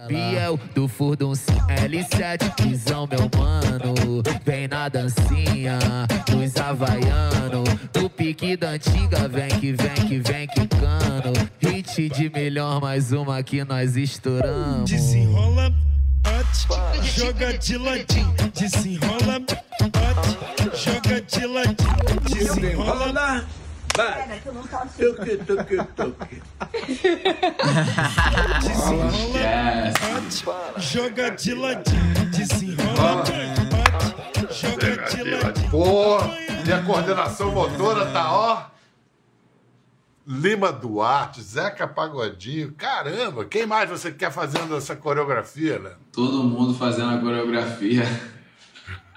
Biel 0.08 0.58
do 0.74 0.88
Furdun 0.88 1.34
L7, 1.34 2.64
visão 2.64 3.08
meu 3.08 3.30
mano. 3.38 4.24
Vem 4.46 4.68
na 4.68 4.88
dancinha, 4.88 5.78
dos 6.26 6.56
havaiano. 6.58 7.64
Do 7.92 8.10
pique 8.10 8.56
da 8.56 8.72
antiga, 8.72 9.28
vem 9.28 9.50
que 9.50 9.74
vem 9.74 9.94
que 10.08 10.20
vem 10.20 10.48
que 10.48 10.68
cano. 10.68 11.34
Hit 11.60 12.10
de 12.10 12.30
melhor, 12.30 12.80
mais 12.80 13.12
uma 13.12 13.44
que 13.44 13.64
nós 13.66 13.98
estouramos. 13.98 14.90
Desenrola, 14.90 15.74
bate, 16.22 17.20
joga 17.20 17.58
de 17.58 17.78
ladinho. 17.78 18.36
Desenrola, 18.54 19.40
bate, 19.40 20.78
joga 20.78 21.22
de 21.22 21.46
ladinho. 21.46 22.22
Desenrola. 22.30 23.46
Vai. 24.00 24.40
Toque, 24.98 25.38
toque, 25.46 25.78
toque. 25.94 26.42
Desenrola, 28.62 29.94
bate, 30.46 30.82
joga 30.82 31.32
de 31.32 31.54
ladinho. 31.54 32.26
Desenrola, 32.32 33.24
bate, 33.26 34.54
joga 34.54 34.96
de 35.10 35.24
ladinho. 35.24 35.70
Pô, 35.70 36.18
e 36.66 36.72
a 36.72 36.82
coordenação 36.84 37.52
motora 37.52 38.06
tá, 38.14 38.32
ó. 38.32 38.64
Lima 40.26 40.72
Duarte, 40.72 41.42
Zeca 41.42 41.86
Pagodinho. 41.86 42.72
Caramba, 42.74 43.44
quem 43.44 43.66
mais 43.66 43.90
você 43.90 44.14
quer 44.14 44.32
fazendo 44.32 44.78
essa 44.78 44.96
coreografia, 44.96 45.78
né? 45.78 45.92
Todo 46.14 46.44
mundo 46.44 46.74
fazendo 46.74 47.16
a 47.16 47.18
coreografia. 47.18 48.06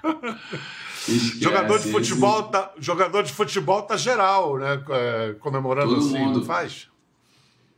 Esquece, 1.07 1.43
Jogador 1.43 1.77
de 1.77 1.83
esse- 1.83 1.91
futebol 1.91 2.43
tá, 2.43 2.71
jogador 2.79 3.23
de 3.23 3.33
futebol 3.33 3.81
tá 3.81 3.97
geral, 3.97 4.57
né? 4.57 4.81
É, 4.89 5.35
Comemorando 5.39 5.95
Todo 5.95 6.05
assim, 6.05 6.17
mundo. 6.17 6.39
não 6.39 6.45
faz? 6.45 6.87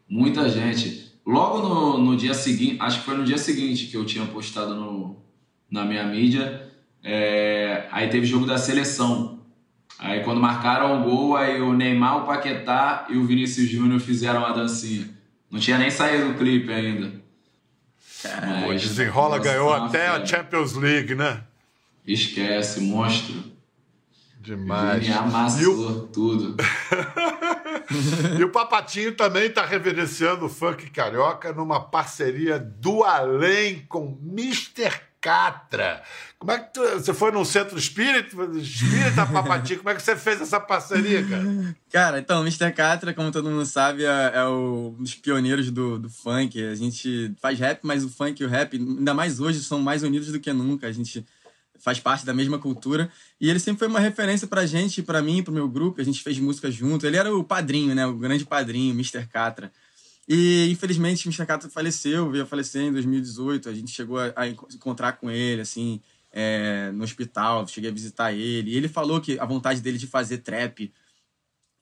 Muita 0.07 0.47
gente. 0.49 1.11
Logo 1.25 1.59
no, 1.67 1.97
no 1.97 2.15
dia 2.15 2.33
seguinte, 2.35 2.77
acho 2.79 2.99
que 2.99 3.05
foi 3.05 3.17
no 3.17 3.23
dia 3.23 3.37
seguinte 3.39 3.87
que 3.87 3.97
eu 3.97 4.05
tinha 4.05 4.25
postado 4.27 4.75
no, 4.75 5.17
na 5.71 5.83
minha 5.83 6.03
mídia, 6.05 6.71
é, 7.03 7.87
aí 7.91 8.07
teve 8.09 8.25
jogo 8.27 8.45
da 8.45 8.57
seleção. 8.59 9.39
Aí 9.97 10.23
quando 10.23 10.39
marcaram 10.39 11.01
o 11.01 11.03
gol, 11.03 11.35
aí 11.35 11.59
o 11.61 11.73
Neymar, 11.73 12.17
o 12.23 12.25
Paquetá 12.27 13.07
e 13.09 13.17
o 13.17 13.25
Vinícius 13.25 13.67
Júnior 13.69 13.99
fizeram 13.99 14.45
a 14.45 14.51
dancinha. 14.51 15.09
Não 15.49 15.59
tinha 15.59 15.77
nem 15.79 15.89
saído 15.89 16.29
o 16.31 16.33
clipe 16.35 16.71
ainda. 16.71 17.11
Mas, 18.67 18.81
Desenrola 18.81 19.37
nossa, 19.37 19.49
ganhou 19.49 19.73
até 19.73 20.07
a. 20.07 20.25
Champions 20.25 20.73
League, 20.73 21.15
né? 21.15 21.41
Esquece, 22.05 22.81
monstro. 22.81 23.43
Demais. 24.39 25.01
Vini 25.01 25.13
amassou 25.13 26.07
tudo. 26.07 26.55
E 28.39 28.43
o 28.43 28.49
Papatinho 28.49 29.13
também 29.13 29.45
está 29.45 29.63
reverenciando 29.63 30.45
o 30.45 30.49
funk 30.49 30.89
carioca 30.89 31.53
numa 31.53 31.79
parceria 31.79 32.57
do 32.57 33.03
além 33.03 33.85
com 33.87 34.17
Mr. 34.23 34.91
Catra. 35.21 36.01
Como 36.39 36.51
é 36.51 36.59
que 36.59 36.73
tu, 36.73 36.81
você 36.81 37.13
foi 37.13 37.31
num 37.31 37.45
centro 37.45 37.77
espírita, 37.77 38.35
espírita, 38.57 39.25
Papatinho? 39.27 39.79
Como 39.79 39.89
é 39.91 39.95
que 39.95 40.01
você 40.01 40.15
fez 40.15 40.41
essa 40.41 40.59
parceria, 40.59 41.23
cara? 41.27 41.75
Cara, 41.91 42.19
então, 42.19 42.39
o 42.41 42.43
Mr. 42.43 42.71
Catra, 42.73 43.13
como 43.13 43.31
todo 43.31 43.49
mundo 43.51 43.65
sabe, 43.67 44.03
é, 44.03 44.31
é 44.33 44.43
o- 44.45 44.95
um 44.99 45.03
dos 45.03 45.13
pioneiros 45.15 45.69
do, 45.69 45.99
do 45.99 46.09
funk. 46.09 46.61
A 46.63 46.73
gente 46.75 47.33
faz 47.39 47.59
rap, 47.59 47.79
mas 47.83 48.03
o 48.03 48.09
funk 48.09 48.41
e 48.41 48.45
o 48.45 48.49
rap, 48.49 48.75
ainda 48.77 49.13
mais 49.13 49.39
hoje, 49.39 49.63
são 49.63 49.79
mais 49.79 50.01
unidos 50.01 50.31
do 50.31 50.39
que 50.39 50.51
nunca. 50.51 50.87
A 50.87 50.91
gente 50.91 51.23
faz 51.85 51.99
parte 51.99 52.25
da 52.25 52.33
mesma 52.33 52.57
cultura. 52.57 53.11
E 53.39 53.47
ele 53.47 53.59
sempre 53.59 53.77
foi 53.77 53.87
uma 53.87 53.99
referência 53.99 54.47
pra 54.47 54.65
gente, 54.65 55.03
pra 55.03 55.21
mim, 55.21 55.43
pro 55.43 55.53
meu 55.53 55.69
grupo. 55.69 56.01
A 56.01 56.03
gente 56.03 56.23
fez 56.23 56.39
música 56.39 56.71
junto. 56.71 57.05
Ele 57.05 57.15
era 57.15 57.31
o 57.33 57.43
padrinho, 57.43 57.93
né? 57.93 58.07
O 58.07 58.15
grande 58.17 58.43
padrinho, 58.43 58.91
Mr. 58.95 59.27
Catra. 59.27 59.71
E, 60.27 60.67
infelizmente, 60.71 61.27
o 61.27 61.29
Mr. 61.29 61.45
Catra 61.45 61.69
faleceu, 61.69 62.31
veio 62.31 62.43
a 62.43 62.47
falecer 62.47 62.81
em 62.81 62.91
2018. 62.91 63.69
A 63.69 63.73
gente 63.75 63.91
chegou 63.91 64.17
a, 64.19 64.33
a 64.35 64.47
enco- 64.47 64.67
encontrar 64.73 65.11
com 65.13 65.29
ele, 65.29 65.61
assim, 65.61 66.01
é, 66.31 66.89
no 66.91 67.03
hospital. 67.03 67.67
Cheguei 67.67 67.91
a 67.91 67.93
visitar 67.93 68.33
ele. 68.33 68.71
E 68.71 68.75
ele 68.75 68.87
falou 68.87 69.21
que 69.21 69.39
a 69.39 69.45
vontade 69.45 69.79
dele 69.79 69.99
de 69.99 70.07
fazer 70.07 70.39
trap 70.39 70.91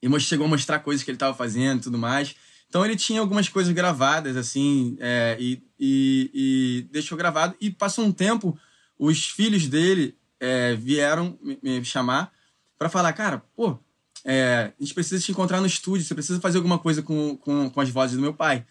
e 0.02 0.20
chegou 0.20 0.46
a 0.46 0.50
mostrar 0.50 0.80
coisas 0.80 1.02
que 1.02 1.12
ele 1.12 1.16
estava 1.16 1.34
fazendo 1.34 1.80
e 1.80 1.84
tudo 1.84 1.98
mais. 1.98 2.36
Então 2.68 2.84
ele 2.84 2.98
tinha 2.98 3.22
algumas 3.22 3.48
coisas 3.48 3.72
gravadas, 3.72 4.36
assim, 4.36 4.98
é, 5.00 5.38
e, 5.40 5.64
e- 5.80 6.32
e 6.34 6.88
deixou 6.92 7.18
gravado. 7.18 7.56
E 7.62 7.72
passou 7.72 8.04
um 8.04 8.12
tempo, 8.12 8.60
os 9.06 9.28
filhos 9.30 9.68
dele 9.68 10.18
é, 10.40 10.76
vieram 10.76 11.38
me, 11.42 11.60
me 11.62 11.86
chamar 11.86 12.32
para 12.78 12.90
falar, 12.90 13.12
cara, 13.14 13.44
pô, 13.56 13.78
é, 14.24 14.72
a 14.80 14.84
gente 14.84 14.94
precisa 14.94 15.22
te 15.22 15.32
encontrar 15.32 15.60
no 15.60 15.68
estúdio, 15.68 16.06
você 16.06 16.14
precisa 16.14 16.40
fazer 16.40 16.58
alguma 16.58 16.80
coisa 16.80 17.02
com, 17.02 17.36
com, 17.38 17.70
com 17.70 17.82
as 17.82 17.90
vozes 17.90 18.16
do 18.16 18.22
meu 18.22 18.34
pai. 18.34 18.66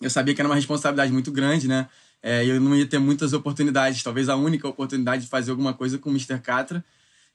Eu 0.00 0.10
sabia 0.10 0.34
que 0.34 0.40
era 0.40 0.48
uma 0.48 0.56
responsabilidade 0.56 1.12
muito 1.12 1.30
grande, 1.30 1.68
né? 1.68 1.88
É, 2.20 2.44
eu 2.44 2.60
não 2.60 2.74
ia 2.74 2.86
ter 2.86 2.98
muitas 2.98 3.32
oportunidades, 3.32 4.02
talvez 4.02 4.28
a 4.28 4.36
única 4.36 4.66
oportunidade 4.66 5.24
de 5.24 5.28
fazer 5.28 5.52
alguma 5.52 5.74
coisa 5.74 5.98
com 5.98 6.10
o 6.10 6.12
Mr. 6.12 6.40
Catra. 6.40 6.84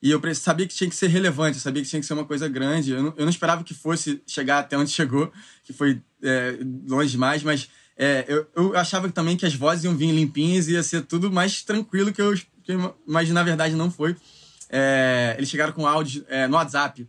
E 0.02 0.12
eu 0.12 0.22
sabia 0.36 0.68
que 0.68 0.76
tinha 0.76 0.90
que 0.90 0.96
ser 0.96 1.08
relevante, 1.08 1.58
eu 1.58 1.62
sabia 1.62 1.82
que 1.82 1.90
tinha 1.90 2.00
que 2.00 2.06
ser 2.06 2.13
uma 2.13 2.26
coisa 2.26 2.48
grande. 2.48 2.92
Eu 2.92 3.04
não, 3.04 3.13
eu 3.18 3.24
não 3.24 3.30
esperava 3.30 3.63
que 3.63 3.74
fosse 3.74 4.22
chegar 4.28 4.60
até 4.60 4.78
onde 4.78 4.92
chegou, 4.92 5.32
que 5.63 5.72
foi 5.72 6.02
é, 6.22 6.58
longe 6.88 7.12
demais, 7.12 7.42
mas 7.42 7.70
é, 7.98 8.26
eu, 8.28 8.48
eu 8.56 8.78
achava 8.78 9.10
também 9.10 9.36
que 9.36 9.46
as 9.46 9.56
vozes 9.56 9.84
iam 9.84 9.96
vir 9.96 10.12
limpinhas 10.12 10.68
e 10.68 10.74
ia 10.74 10.84
ser 10.84 11.02
tudo 11.04 11.32
mais 11.32 11.64
tranquilo 11.64 12.14
que 12.14 12.22
eu, 12.22 12.34
mas 13.06 13.30
na 13.30 13.44
verdade 13.44 13.76
não 13.76 13.90
foi. 13.90 14.16
É, 14.70 15.36
eles 15.38 15.50
chegaram 15.50 15.72
com 15.74 15.88
áudio 15.88 16.26
é, 16.28 16.48
no 16.48 16.56
WhatsApp, 16.56 17.08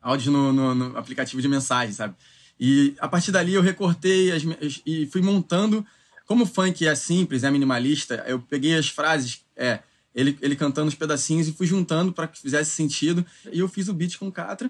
áudio 0.00 0.32
no, 0.32 0.52
no- 0.52 0.74
no 0.74 0.98
aplicativo 0.98 1.40
de 1.42 1.48
mensagem, 1.48 1.92
sabe? 1.94 2.14
E 2.58 2.94
a 2.98 3.06
partir 3.06 3.30
dali 3.32 3.52
eu 3.54 3.60
recortei 3.62 4.32
as- 4.32 4.42
e 4.86 5.06
fui 5.06 5.20
montando. 5.22 5.84
Como 6.24 6.42
o 6.42 6.46
funk 6.46 6.84
é 6.86 6.94
simples, 6.94 7.44
é 7.44 7.50
minimalista, 7.50 8.24
eu 8.26 8.40
peguei 8.40 8.76
as 8.76 8.88
frases, 8.88 9.42
é, 9.54 9.78
ele, 10.14 10.36
ele 10.42 10.56
cantando 10.56 10.88
os 10.88 10.94
pedacinhos 10.94 11.46
e 11.46 11.52
fui 11.52 11.66
juntando 11.66 12.12
para 12.12 12.26
que 12.26 12.40
fizesse 12.40 12.70
sentido. 12.72 13.24
E 13.52 13.60
eu 13.60 13.68
fiz 13.68 13.86
o 13.88 13.92
beat 13.94 14.16
com 14.18 14.26
o 14.26 14.32
Catra. 14.32 14.68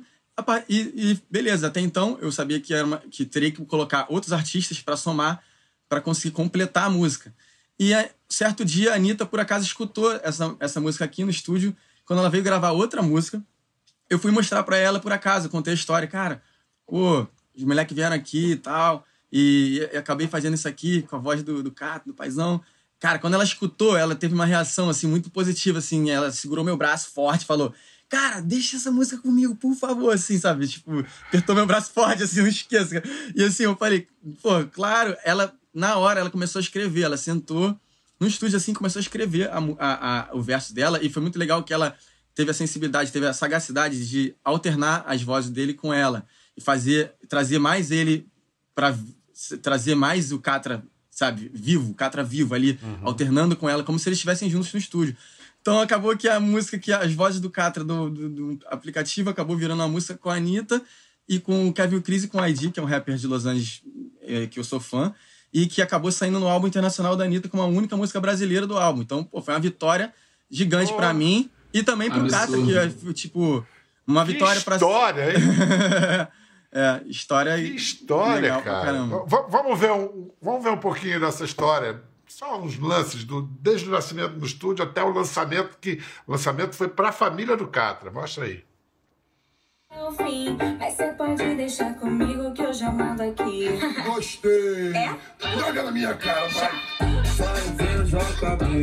E, 0.68 0.78
e 1.12 1.22
beleza, 1.30 1.66
até 1.68 1.80
então 1.80 2.18
eu 2.20 2.30
sabia 2.30 2.60
que, 2.60 2.74
uma- 2.82 2.98
que 3.10 3.24
teria 3.24 3.50
que 3.50 3.64
colocar 3.64 4.06
outros 4.08 4.32
artistas 4.32 4.80
para 4.80 4.96
somar, 4.96 5.42
para 5.88 6.00
conseguir 6.00 6.32
completar 6.32 6.84
a 6.84 6.90
música. 6.90 7.34
E 7.78 7.92
certo 8.28 8.64
dia 8.64 8.92
a 8.92 8.96
Anitta, 8.96 9.24
por 9.24 9.40
acaso, 9.40 9.64
escutou 9.64 10.12
essa, 10.22 10.54
essa 10.60 10.80
música 10.80 11.04
aqui 11.04 11.24
no 11.24 11.30
estúdio. 11.30 11.74
Quando 12.04 12.20
ela 12.20 12.30
veio 12.30 12.44
gravar 12.44 12.70
outra 12.70 13.02
música, 13.02 13.42
eu 14.08 14.18
fui 14.18 14.30
mostrar 14.30 14.62
pra 14.62 14.76
ela 14.76 15.00
por 15.00 15.12
acaso, 15.12 15.48
contei 15.48 15.72
a 15.72 15.74
história, 15.74 16.06
cara, 16.06 16.42
pô, 16.86 17.26
os 17.54 17.64
moleques 17.64 17.94
vieram 17.94 18.14
aqui 18.14 18.52
e 18.52 18.56
tal, 18.56 19.04
e, 19.32 19.88
e 19.92 19.96
acabei 19.96 20.28
fazendo 20.28 20.54
isso 20.54 20.68
aqui 20.68 21.02
com 21.02 21.16
a 21.16 21.18
voz 21.18 21.42
do, 21.42 21.62
do 21.62 21.70
Cato, 21.70 22.08
do 22.08 22.14
paizão. 22.14 22.62
Cara, 22.98 23.18
quando 23.18 23.34
ela 23.34 23.44
escutou, 23.44 23.96
ela 23.96 24.14
teve 24.14 24.34
uma 24.34 24.46
reação, 24.46 24.88
assim, 24.88 25.06
muito 25.06 25.30
positiva, 25.30 25.78
assim, 25.80 26.10
ela 26.10 26.30
segurou 26.30 26.64
meu 26.64 26.76
braço 26.76 27.10
forte 27.10 27.44
falou, 27.44 27.74
cara, 28.08 28.40
deixa 28.40 28.76
essa 28.76 28.90
música 28.90 29.18
comigo, 29.20 29.54
por 29.56 29.74
favor, 29.74 30.14
assim, 30.14 30.38
sabe? 30.38 30.66
Tipo, 30.68 31.04
apertou 31.28 31.54
meu 31.54 31.66
braço 31.66 31.90
forte, 31.92 32.22
assim, 32.22 32.40
não 32.40 32.48
esqueça. 32.48 33.02
E 33.34 33.42
assim, 33.42 33.64
eu 33.64 33.76
falei, 33.76 34.06
pô, 34.42 34.64
claro, 34.72 35.16
ela, 35.24 35.52
na 35.74 35.96
hora, 35.96 36.20
ela 36.20 36.30
começou 36.30 36.58
a 36.58 36.62
escrever, 36.62 37.02
ela 37.02 37.16
sentou 37.16 37.78
no 38.18 38.26
estúdio, 38.26 38.56
assim, 38.56 38.72
começou 38.72 38.98
a 38.98 39.02
escrever 39.02 39.50
a 39.50 39.58
a- 39.78 40.30
a- 40.30 40.34
o 40.34 40.40
verso 40.40 40.72
dela, 40.74 41.02
e 41.02 41.08
foi 41.10 41.20
muito 41.20 41.38
legal 41.38 41.62
que 41.62 41.72
ela 41.74 41.96
teve 42.34 42.50
a 42.50 42.54
sensibilidade, 42.54 43.12
teve 43.12 43.26
a 43.26 43.32
sagacidade 43.32 44.08
de 44.08 44.34
alternar 44.44 45.04
as 45.06 45.22
vozes 45.22 45.50
dele 45.50 45.74
com 45.74 45.92
ela 45.92 46.26
e 46.56 46.60
fazer 46.60 47.12
trazer 47.28 47.58
mais 47.58 47.90
ele 47.90 48.26
para 48.74 48.96
trazer 49.62 49.94
mais 49.94 50.32
o 50.32 50.38
Catra, 50.38 50.82
sabe, 51.10 51.50
vivo, 51.52 51.90
o 51.90 51.94
Catra 51.94 52.22
vivo 52.22 52.54
ali, 52.54 52.78
alternando 53.02 53.56
com 53.56 53.68
ela 53.68 53.82
como 53.82 53.98
se 53.98 54.08
eles 54.08 54.16
estivessem 54.18 54.48
juntos 54.50 54.72
no 54.72 54.78
estúdio. 54.78 55.16
Então 55.66 55.80
acabou 55.80 56.16
que 56.16 56.28
a 56.28 56.38
música 56.38 56.78
que 56.78 56.92
as 56.92 57.12
vozes 57.12 57.40
do 57.40 57.50
Catra 57.50 57.82
do, 57.82 58.08
do, 58.08 58.28
do 58.28 58.58
aplicativo 58.68 59.30
acabou 59.30 59.56
virando 59.56 59.80
uma 59.80 59.88
música 59.88 60.16
com 60.16 60.30
a 60.30 60.36
Anitta 60.36 60.80
e 61.28 61.40
com 61.40 61.66
o 61.66 61.72
Kevin 61.72 62.00
Cris 62.00 62.22
e 62.22 62.28
com 62.28 62.38
o 62.38 62.46
ID, 62.46 62.70
que 62.70 62.78
é 62.78 62.82
um 62.84 62.86
rapper 62.86 63.16
de 63.16 63.26
Los 63.26 63.46
Angeles 63.46 63.82
eh, 64.22 64.46
que 64.46 64.60
eu 64.60 64.62
sou 64.62 64.78
fã, 64.78 65.12
e 65.52 65.66
que 65.66 65.82
acabou 65.82 66.12
saindo 66.12 66.38
no 66.38 66.46
álbum 66.46 66.68
internacional 66.68 67.16
da 67.16 67.24
Anitta 67.24 67.48
como 67.48 67.64
a 67.64 67.66
única 67.66 67.96
música 67.96 68.20
brasileira 68.20 68.64
do 68.64 68.78
álbum. 68.78 69.02
Então, 69.02 69.24
pô, 69.24 69.42
foi 69.42 69.54
uma 69.54 69.60
vitória 69.60 70.14
gigante 70.48 70.94
pra 70.94 71.12
mim 71.12 71.50
e 71.74 71.82
também 71.82 72.12
pro. 72.12 72.28
Catra, 72.28 72.62
que 72.62 72.78
é 72.78 73.12
tipo 73.12 73.66
uma 74.06 74.24
Que 74.24 74.34
vitória 74.34 74.60
pra 74.60 74.76
história, 74.76 75.32
hein? 75.32 75.42
É, 76.70 77.00
história. 77.06 77.56
Que 77.56 77.74
história, 77.74 78.52
pra 78.52 78.62
cara. 78.62 79.02
vamos, 79.48 79.80
ver 79.80 79.90
um, 79.90 80.30
vamos 80.42 80.62
ver 80.62 80.70
um 80.70 80.76
pouquinho 80.76 81.18
dessa 81.18 81.44
história. 81.44 82.02
Só 82.28 82.60
uns 82.60 82.78
lances, 82.78 83.24
do, 83.24 83.42
desde 83.42 83.88
o 83.88 83.92
nascimento 83.92 84.34
do 84.34 84.46
estúdio 84.46 84.84
até 84.84 85.02
o 85.02 85.10
lançamento, 85.10 85.78
que 85.80 86.02
o 86.26 86.32
lançamento 86.32 86.74
foi 86.74 86.88
para 86.88 87.10
a 87.10 87.12
família 87.12 87.56
do 87.56 87.68
Catra. 87.68 88.10
Mostra 88.10 88.44
aí. 88.44 88.64
É 89.90 90.02
o 90.02 90.12
fim, 90.12 90.56
mas 90.78 90.94
você 90.94 91.06
pode 91.12 91.54
deixar 91.54 91.94
comigo 91.94 92.52
que 92.52 92.62
eu 92.62 92.72
já 92.72 92.90
mando 92.90 93.22
aqui. 93.22 93.68
Gostei. 94.04 94.92
É? 94.94 95.16
Joga 95.58 95.84
na 95.84 95.90
minha 95.90 96.14
cara, 96.14 96.48
vai. 96.48 96.70
Bem, 98.58 98.82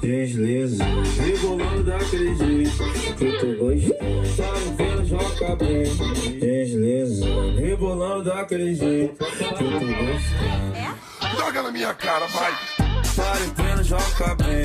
desliza, 0.00 0.84
rebolando 0.84 1.92
jeito 2.36 3.16
que 3.16 3.38
tu 3.38 3.56
gostou. 3.58 4.76
Ver, 4.76 5.04
joga 5.06 5.56
bem, 5.56 6.38
desliza, 6.38 7.26
rebolando 7.58 8.32
jeito 8.74 9.24
que 9.24 9.44
tu 9.44 9.64
gostou. 9.64 11.36
Joga 11.38 11.62
na 11.62 11.70
minha 11.70 11.94
cara, 11.94 12.26
vai. 12.26 12.75
Vai 13.16 13.50
vendo, 13.56 13.82
joga 13.82 14.34
bem, 14.34 14.62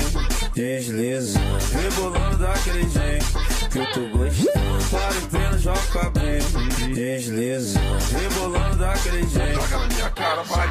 desliza, 0.52 1.40
rebolando 1.72 2.36
daquele 2.36 2.86
jeito 2.86 3.24
que 3.70 3.92
tu 3.94 4.08
gostou. 4.10 4.52
Vai 4.90 5.12
vendo, 5.30 5.58
joga 5.58 6.10
bem, 6.10 6.94
desliza, 6.94 7.80
rebolando 8.12 8.76
daquele 8.76 9.26
jeito. 9.26 9.54
Joga 9.54 9.78
na 9.78 9.86
minha 9.86 10.10
cara, 10.10 10.42
vai. 10.42 10.68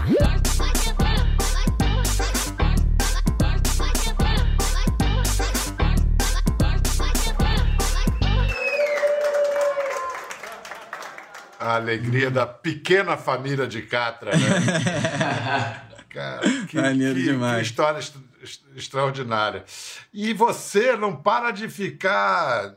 A 11.59 11.75
alegria 11.77 12.29
da 12.29 12.45
pequena 12.45 13.17
família 13.17 13.65
de 13.65 13.81
Catra, 13.81 14.37
né? 14.37 15.87
Cara, 16.13 16.41
que, 16.67 16.75
Maneiro 16.75 17.15
que- 17.15 17.23
demais. 17.23 17.57
que 17.57 17.63
história 17.71 17.99
est- 17.99 18.15
est- 18.43 18.61
extraordinária. 18.75 19.63
E 20.13 20.33
você 20.33 20.95
não 20.97 21.15
para 21.15 21.51
de 21.51 21.69
ficar 21.69 22.75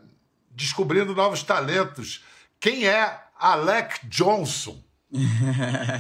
descobrindo 0.51 1.15
novos 1.15 1.43
talentos. 1.43 2.23
Quem 2.61 2.87
é 2.87 3.21
Alec 3.39 4.07
Johnson? 4.09 4.83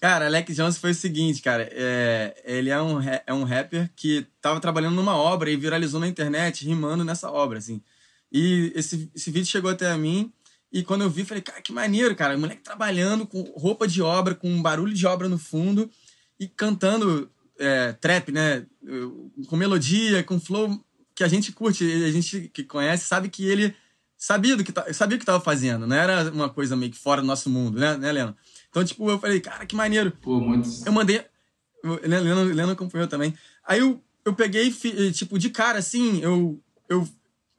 Cara, 0.00 0.26
Alex 0.26 0.54
Jones 0.54 0.78
foi 0.78 0.92
o 0.92 0.94
seguinte, 0.94 1.42
cara. 1.42 1.68
é, 1.72 2.40
ele 2.44 2.70
é 2.70 2.80
um, 2.80 2.98
é 3.26 3.34
um 3.34 3.42
rapper 3.42 3.90
que 3.96 4.26
tava 4.40 4.60
trabalhando 4.60 4.94
numa 4.94 5.16
obra 5.16 5.50
e 5.50 5.56
viralizou 5.56 5.98
na 5.98 6.06
internet, 6.06 6.64
rimando 6.64 7.04
nessa 7.04 7.28
obra, 7.30 7.58
assim. 7.58 7.82
E 8.30 8.72
esse, 8.76 9.10
esse 9.14 9.30
vídeo 9.32 9.46
chegou 9.48 9.70
até 9.70 9.90
a 9.90 9.98
mim. 9.98 10.32
E 10.72 10.84
quando 10.84 11.02
eu 11.02 11.10
vi, 11.10 11.24
falei, 11.24 11.42
cara, 11.42 11.60
que 11.62 11.72
maneiro, 11.72 12.14
cara. 12.14 12.36
O 12.36 12.38
moleque 12.38 12.62
trabalhando 12.62 13.26
com 13.26 13.42
roupa 13.56 13.88
de 13.88 14.00
obra, 14.00 14.34
com 14.36 14.48
um 14.48 14.62
barulho 14.62 14.94
de 14.94 15.04
obra 15.06 15.28
no 15.28 15.38
fundo 15.38 15.90
e 16.38 16.46
cantando 16.48 17.30
é, 17.58 17.92
trap, 17.94 18.30
né? 18.32 18.64
Com 19.48 19.56
melodia, 19.56 20.22
com 20.22 20.38
flow 20.40 20.82
que 21.14 21.24
a 21.24 21.28
gente 21.28 21.52
curte, 21.52 21.84
a 22.04 22.10
gente 22.12 22.48
que 22.52 22.62
conhece, 22.62 23.04
sabe 23.06 23.28
que 23.28 23.44
ele 23.44 23.74
sabia 24.16 24.56
do 24.56 24.64
que 24.64 24.72
sabia 24.92 25.16
o 25.16 25.20
que 25.20 25.26
tava 25.26 25.40
fazendo, 25.40 25.86
não 25.86 25.96
era 25.96 26.30
uma 26.30 26.48
coisa 26.48 26.76
meio 26.76 26.92
que 26.92 26.98
fora 26.98 27.20
do 27.20 27.26
nosso 27.26 27.50
mundo, 27.50 27.78
né, 27.78 27.96
né 27.96 28.12
Leno? 28.12 28.36
Então, 28.70 28.84
tipo, 28.84 29.08
eu 29.10 29.18
falei, 29.18 29.40
cara, 29.40 29.66
que 29.66 29.74
maneiro. 29.74 30.12
Pô, 30.22 30.40
muito. 30.40 30.68
Eu 30.84 30.92
mandei. 30.92 31.24
o 31.84 31.94
Leno, 32.06 32.44
Leno 32.44 32.72
acompanhou 32.72 33.08
também. 33.08 33.34
Aí 33.66 33.80
eu, 33.80 34.02
eu 34.24 34.34
peguei, 34.34 34.70
tipo, 35.12 35.38
de 35.38 35.50
cara, 35.50 35.78
assim, 35.78 36.20
eu. 36.22 36.60
eu 36.88 37.08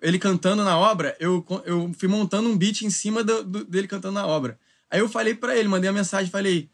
ele 0.02 0.18
cantando 0.18 0.64
na 0.64 0.78
obra, 0.78 1.14
eu, 1.20 1.46
eu 1.66 1.92
fui 1.98 2.08
montando 2.08 2.48
um 2.48 2.58
beat 2.58 2.84
em 2.84 2.90
cima 2.90 3.22
do, 3.22 3.44
do- 3.44 3.66
dele 3.66 3.86
cantando 3.86 4.14
na 4.14 4.26
obra. 4.26 4.58
Aí 4.90 5.02
eu 5.02 5.10
falei 5.10 5.34
pra 5.34 5.58
ele, 5.58 5.68
mandei 5.68 5.90
uma 5.90 5.98
mensagem, 5.98 6.32
falei, 6.32 6.70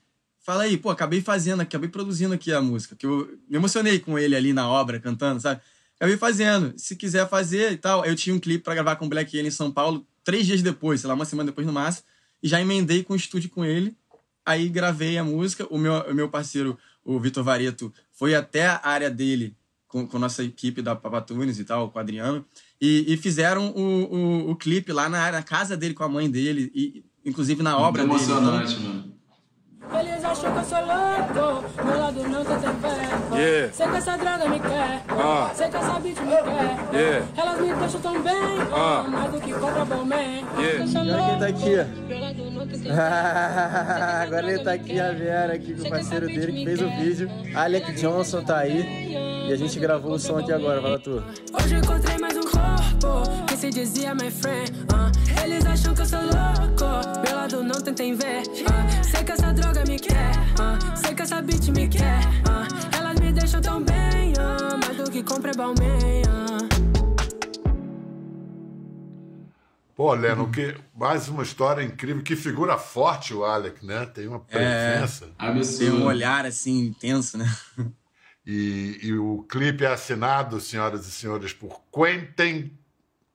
fala 0.46 0.64
aí, 0.64 0.78
pô, 0.78 0.90
acabei 0.92 1.22
fazendo, 1.22 1.62
acabei 1.62 1.90
produzindo 1.90 2.34
aqui 2.34 2.54
a 2.54 2.62
música, 2.62 2.96
que 2.96 3.06
eu 3.06 3.28
me 3.50 3.58
emocionei 3.58 4.00
com 4.00 4.18
ele 4.20 4.36
ali 4.36 4.54
na 4.54 4.70
obra, 4.70 5.00
cantando, 5.00 5.42
sabe? 5.42 5.60
Acabei 5.96 6.18
fazendo, 6.18 6.74
se 6.78 6.96
quiser 6.96 7.28
fazer 7.28 7.72
e 7.72 7.78
tal. 7.78 8.06
Eu 8.06 8.16
tinha 8.16 8.36
um 8.36 8.40
clipe 8.40 8.64
pra 8.64 8.76
gravar 8.76 8.96
com 8.98 9.06
o 9.06 9.10
Black 9.10 9.36
Alien 9.36 9.48
em 9.48 9.52
São 9.52 9.72
Paulo, 9.72 10.06
três 10.24 10.46
dias 10.46 10.62
depois, 10.62 11.02
sei 11.02 11.08
lá, 11.08 11.14
uma 11.16 11.26
semana 11.26 11.48
depois 11.50 11.66
no 11.66 11.74
máximo, 11.74 12.06
e 12.44 12.48
já 12.48 12.62
emendei 12.62 13.04
com 13.04 13.14
o 13.14 13.16
estúdio 13.16 13.50
com 13.50 13.66
ele. 13.66 13.96
Aí 14.46 14.70
gravei 14.70 15.18
a 15.18 15.24
música, 15.24 15.66
o 15.72 15.78
meu, 15.80 15.94
o 16.02 16.14
meu 16.14 16.30
parceiro, 16.30 16.78
o 17.04 17.20
Vitor 17.20 17.44
Vareto, 17.44 17.92
foi 18.12 18.36
até 18.36 18.68
a 18.68 18.82
área 18.84 19.10
dele 19.10 19.56
com, 19.88 20.06
com 20.06 20.20
nossa 20.20 20.44
equipe 20.44 20.82
da 20.82 20.96
Papatunes 20.96 21.58
e 21.58 21.64
tal, 21.64 21.90
com 21.90 21.98
o 21.98 22.02
Adriano, 22.02 22.46
e, 22.80 23.06
e 23.12 23.18
fizeram 23.18 23.70
o, 23.70 23.82
o, 24.14 24.52
o 24.52 24.56
clipe 24.56 24.92
lá 24.92 25.10
na, 25.10 25.32
na 25.32 25.42
casa 25.42 25.76
dele 25.76 25.94
com 25.96 26.04
a 26.04 26.10
mãe 26.10 26.30
dele, 26.30 26.72
e 26.76 27.04
inclusive 27.26 27.64
na 27.64 27.72
Muito 27.72 27.84
obra 27.86 28.04
dele. 28.04 28.14
emocionante, 28.14 28.74
Então, 28.74 28.84
mano. 28.94 29.15
Eles 29.94 30.26
acham 30.26 30.52
que 30.52 30.58
eu 30.60 30.64
sou 30.64 30.80
louco, 30.80 31.84
meu 31.86 32.00
lado 32.00 32.24
não 32.28 32.44
tá 32.44 32.56
tem 32.58 32.74
fé. 32.76 33.38
Yeah. 33.38 33.74
Sei 33.74 33.88
que 33.88 33.98
essa 33.98 34.18
droga 34.18 34.50
me 34.50 34.60
quer, 34.60 35.02
Ah. 35.10 35.52
sei 35.54 35.70
que 35.70 35.78
essa 35.78 36.00
bitch 36.00 36.20
me 36.22 36.32
quer. 36.36 36.98
Yeah. 36.98 37.26
Elas 37.38 37.60
me 37.62 37.74
deixam 37.74 38.02
tão 38.02 38.22
bem, 38.22 38.34
Ah. 38.74 39.06
mais 39.08 39.32
do 39.32 39.40
que 39.42 39.54
compra 39.54 39.86
bom 39.86 40.04
man. 40.04 40.16
Yeah. 40.60 41.00
Olha 41.00 41.30
quem 41.30 41.40
tá 41.40 41.48
aqui, 41.48 41.76
Agora 44.26 44.52
ele 44.52 44.64
tá 44.64 44.72
aqui, 44.74 45.00
a 45.00 45.12
Vera, 45.12 45.54
aqui 45.54 45.74
com 45.76 45.88
o 45.88 45.90
parceiro 45.90 46.28
dele 46.28 46.52
que 46.52 46.66
fez 46.66 46.82
o 46.82 46.90
vídeo. 46.90 47.30
Alec 47.56 47.92
Johnson 47.94 48.42
tá 48.44 48.58
aí. 48.60 49.14
E 49.48 49.54
a 49.54 49.56
gente 49.56 49.80
gravou 49.80 50.14
o 50.14 50.20
som 50.20 50.38
aqui 50.40 50.52
agora, 50.52 50.82
fala 50.82 50.98
tu. 51.00 51.24
Hoje 51.54 51.76
encontrei 51.76 52.18
mais 52.18 52.36
um 52.36 52.45
corpo 53.02 53.46
que 53.48 53.58
se 53.58 53.70
dizia 53.70 54.14
my 54.16 54.30
friend. 54.32 54.72
ah. 54.94 55.12
Eles 55.44 55.66
acham 55.66 55.94
que 55.94 56.02
eu 56.02 56.06
sou 56.06 56.22
louco, 56.22 57.22
meu 57.28 57.36
lado 57.36 57.64
não 57.64 57.82
tentem 57.82 58.16
ver. 58.16 58.44
ah. 58.70 59.04
Sei 59.04 59.24
que 59.24 59.32
essa 59.32 59.54
droga 59.54 59.84
me 59.86 60.00
quer, 60.00 60.32
ah. 60.60 60.96
sei 60.96 61.14
que 61.16 61.22
essa 61.22 61.42
bitch 61.42 61.70
me 61.70 61.88
quer. 61.88 62.20
ah. 62.50 62.68
Elas 62.98 63.20
me 63.20 63.32
deixam 63.32 63.62
tão 63.62 63.84
bem, 63.84 64.34
ah. 64.40 64.78
mais 64.84 64.98
do 64.98 65.10
que 65.12 65.24
compra 65.24 65.52
é 65.52 65.56
Balmain. 65.56 66.24
ah. 66.30 66.46
Pô, 69.96 70.14
Leno, 70.14 70.52
que, 70.52 70.76
mais 70.94 71.30
uma 71.30 71.42
história 71.42 71.82
incrível. 71.82 72.22
Que 72.22 72.36
figura 72.36 72.78
forte 72.78 73.34
o 73.34 73.46
Alec, 73.46 73.86
né? 73.86 74.06
Tem 74.06 74.28
uma 74.28 74.40
presença. 74.42 75.30
Tem 75.78 75.90
um 75.90 76.06
olhar 76.06 76.46
assim 76.46 76.80
intenso, 76.88 77.38
né? 77.38 77.50
E, 78.46 79.00
e 79.02 79.14
o 79.18 79.44
clipe 79.50 79.84
é 79.84 79.88
assinado, 79.88 80.60
senhoras 80.60 81.08
e 81.08 81.12
senhores, 81.12 81.52
por 81.52 81.82
Quentin, 81.92 82.72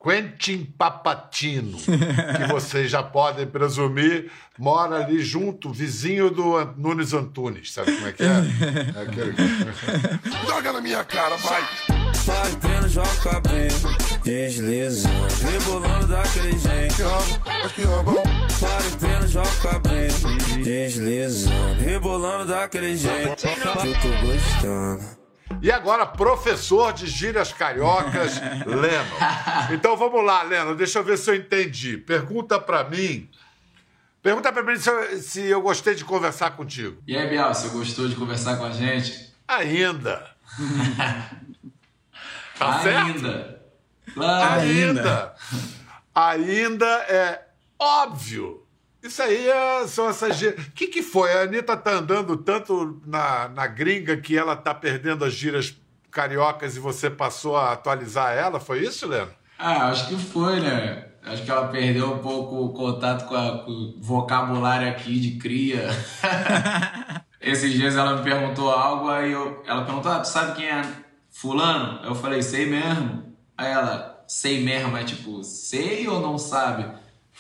Quentin 0.03 0.65
Papatino, 0.79 1.77
que 1.83 2.53
vocês 2.53 2.91
já 2.91 3.03
podem 3.03 3.47
presumir, 3.47 4.31
mora 4.57 5.05
ali 5.05 5.21
junto, 5.23 5.73
vizinho 5.73 6.31
do 6.31 6.65
Nunes 6.77 7.13
Antunes. 7.13 7.73
Sabe 7.73 7.93
como 7.93 8.07
é 8.07 8.13
que 8.13 8.23
é? 8.23 8.27
é 8.97 9.03
aquele... 9.03 9.35
Joga 10.49 10.73
na 10.73 10.81
minha 10.81 11.05
cara, 11.05 11.37
vai. 11.37 11.63
Vai 12.25 12.51
vendo, 12.61 12.89
joga 12.89 13.41
bem, 13.49 13.69
desliza, 14.23 15.09
rebolando 15.51 16.07
daquele 16.07 16.53
jeito. 16.59 17.03
Aqui, 17.65 17.83
ó, 17.87 18.03
bom. 19.63 19.71
Vai 19.71 19.81
vendo, 19.81 20.21
joga 20.21 20.55
bem, 20.55 20.63
desliza, 20.63 21.51
rebolando 21.79 22.47
daquele 22.47 22.97
jeito 22.97 23.37
que 23.37 23.89
eu 23.89 23.95
tô 24.01 24.27
gostando. 24.27 25.21
E 25.63 25.71
agora, 25.71 26.07
professor 26.07 26.93
de 26.93 27.07
gírias 27.07 27.53
cariocas, 27.53 28.41
Leno. 28.67 29.75
Então 29.75 29.97
vamos 29.97 30.25
lá, 30.25 30.43
Leno, 30.43 30.75
deixa 30.75 31.01
eu 31.01 31.05
ver 31.05 31.19
se 31.19 31.31
eu 31.31 31.35
entendi. 31.35 31.99
Pergunta 31.99 32.59
pra 32.59 32.85
mim. 32.85 33.29
Pergunta 34.23 34.53
pra 34.53 34.63
mim 34.63 34.77
se 34.77 34.89
eu, 34.89 35.21
se 35.21 35.43
eu 35.43 35.61
gostei 35.63 35.95
de 35.95 36.05
conversar 36.05 36.51
contigo. 36.53 37.03
E 37.07 37.17
aí, 37.17 37.29
Bial, 37.29 37.53
você 37.55 37.69
gostou 37.69 38.07
de 38.07 38.15
conversar 38.15 38.57
com 38.57 38.65
a 38.65 38.71
gente? 38.71 39.33
Ainda. 39.47 40.31
Tá 42.59 42.81
certo? 42.83 43.07
Ainda. 43.07 43.63
Claro. 44.13 44.61
Ainda. 44.61 45.35
Ainda 46.15 46.87
é 47.09 47.47
óbvio. 47.79 48.67
Isso 49.03 49.23
aí 49.23 49.49
é- 49.49 49.87
são 49.87 50.09
essas 50.09 50.37
gírias. 50.37 50.67
O 50.67 50.71
que, 50.73 50.87
que 50.89 51.03
foi? 51.03 51.33
A 51.33 51.43
Anitta 51.43 51.77
tá 51.77 51.93
andando 51.93 52.37
tanto 52.37 53.01
na, 53.07 53.49
na 53.49 53.67
gringa 53.67 54.17
que 54.17 54.37
ela 54.37 54.55
tá 54.57 54.75
perdendo 54.75 55.25
as 55.25 55.33
gírias 55.33 55.75
cariocas 56.11 56.77
e 56.77 56.81
você 56.81 57.09
passou 57.09 57.57
a 57.57 57.73
atualizar 57.73 58.33
ela? 58.37 58.61
Foi 58.61 58.81
isso, 58.81 59.07
Leno? 59.07 59.31
Ah, 59.59 59.89
acho 59.89 60.09
que 60.09 60.17
foi, 60.17 60.61
né? 60.61 61.07
Acho 61.23 61.43
que 61.45 61.51
ela 61.51 61.69
perdeu 61.69 62.13
um 62.15 62.19
pouco 62.19 62.57
o 62.65 62.73
contato 62.73 63.27
com, 63.29 63.35
a- 63.37 63.59
com 63.65 63.71
o 63.71 63.95
vocabulário 64.01 64.89
aqui 64.89 65.19
de 65.21 65.39
cria. 65.39 65.89
Esses 67.41 67.73
dias 67.73 67.97
ela 67.97 68.17
me 68.17 68.23
perguntou 68.23 68.71
algo, 68.71 69.09
aí 69.09 69.33
eu, 69.33 69.63
ela 69.67 69.85
perguntou, 69.85 70.13
ah, 70.13 70.21
tu 70.21 70.29
sabe 70.29 70.57
quem 70.57 70.67
é 70.69 70.83
fulano? 71.31 72.05
Eu 72.05 72.15
falei, 72.15 72.43
sei 72.43 72.67
mesmo. 72.67 73.35
Aí 73.57 73.71
ela, 73.71 74.23
sei 74.29 74.63
mesmo, 74.63 74.97
é 74.97 75.05
tipo, 75.05 75.43
sei 75.43 76.07
ou 76.09 76.21
não 76.21 76.37
sabe? 76.39 76.87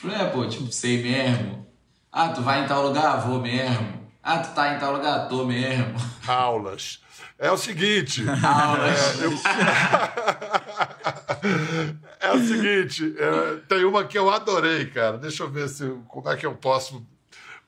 Falei, 0.00 0.16
é, 0.16 0.24
pô, 0.26 0.46
tipo, 0.46 0.70
sei 0.72 1.02
mesmo. 1.02 1.66
Ah, 2.12 2.28
tu 2.28 2.42
vai 2.42 2.64
em 2.64 2.66
tal 2.66 2.82
lugar? 2.86 3.20
Vou 3.26 3.40
mesmo. 3.40 4.00
Ah, 4.22 4.38
tu 4.38 4.54
tá 4.54 4.74
em 4.74 4.78
tal 4.78 4.92
lugar? 4.92 5.28
Tô 5.28 5.44
mesmo. 5.44 5.94
Aulas. 6.26 7.00
É 7.38 7.50
o 7.50 7.56
seguinte. 7.56 8.22
Aulas. 8.44 9.20
É, 9.20 9.24
eu- 9.26 9.32
É 12.20 12.32
o 12.32 12.38
seguinte, 12.46 13.14
é, 13.18 13.56
tem 13.66 13.82
uma 13.84 14.04
que 14.04 14.18
eu 14.18 14.28
adorei, 14.30 14.84
cara. 14.86 15.16
Deixa 15.16 15.42
eu 15.42 15.50
ver 15.50 15.68
se 15.70 15.88
como 16.06 16.28
é 16.28 16.36
que 16.36 16.44
eu 16.44 16.54
posso 16.54 17.02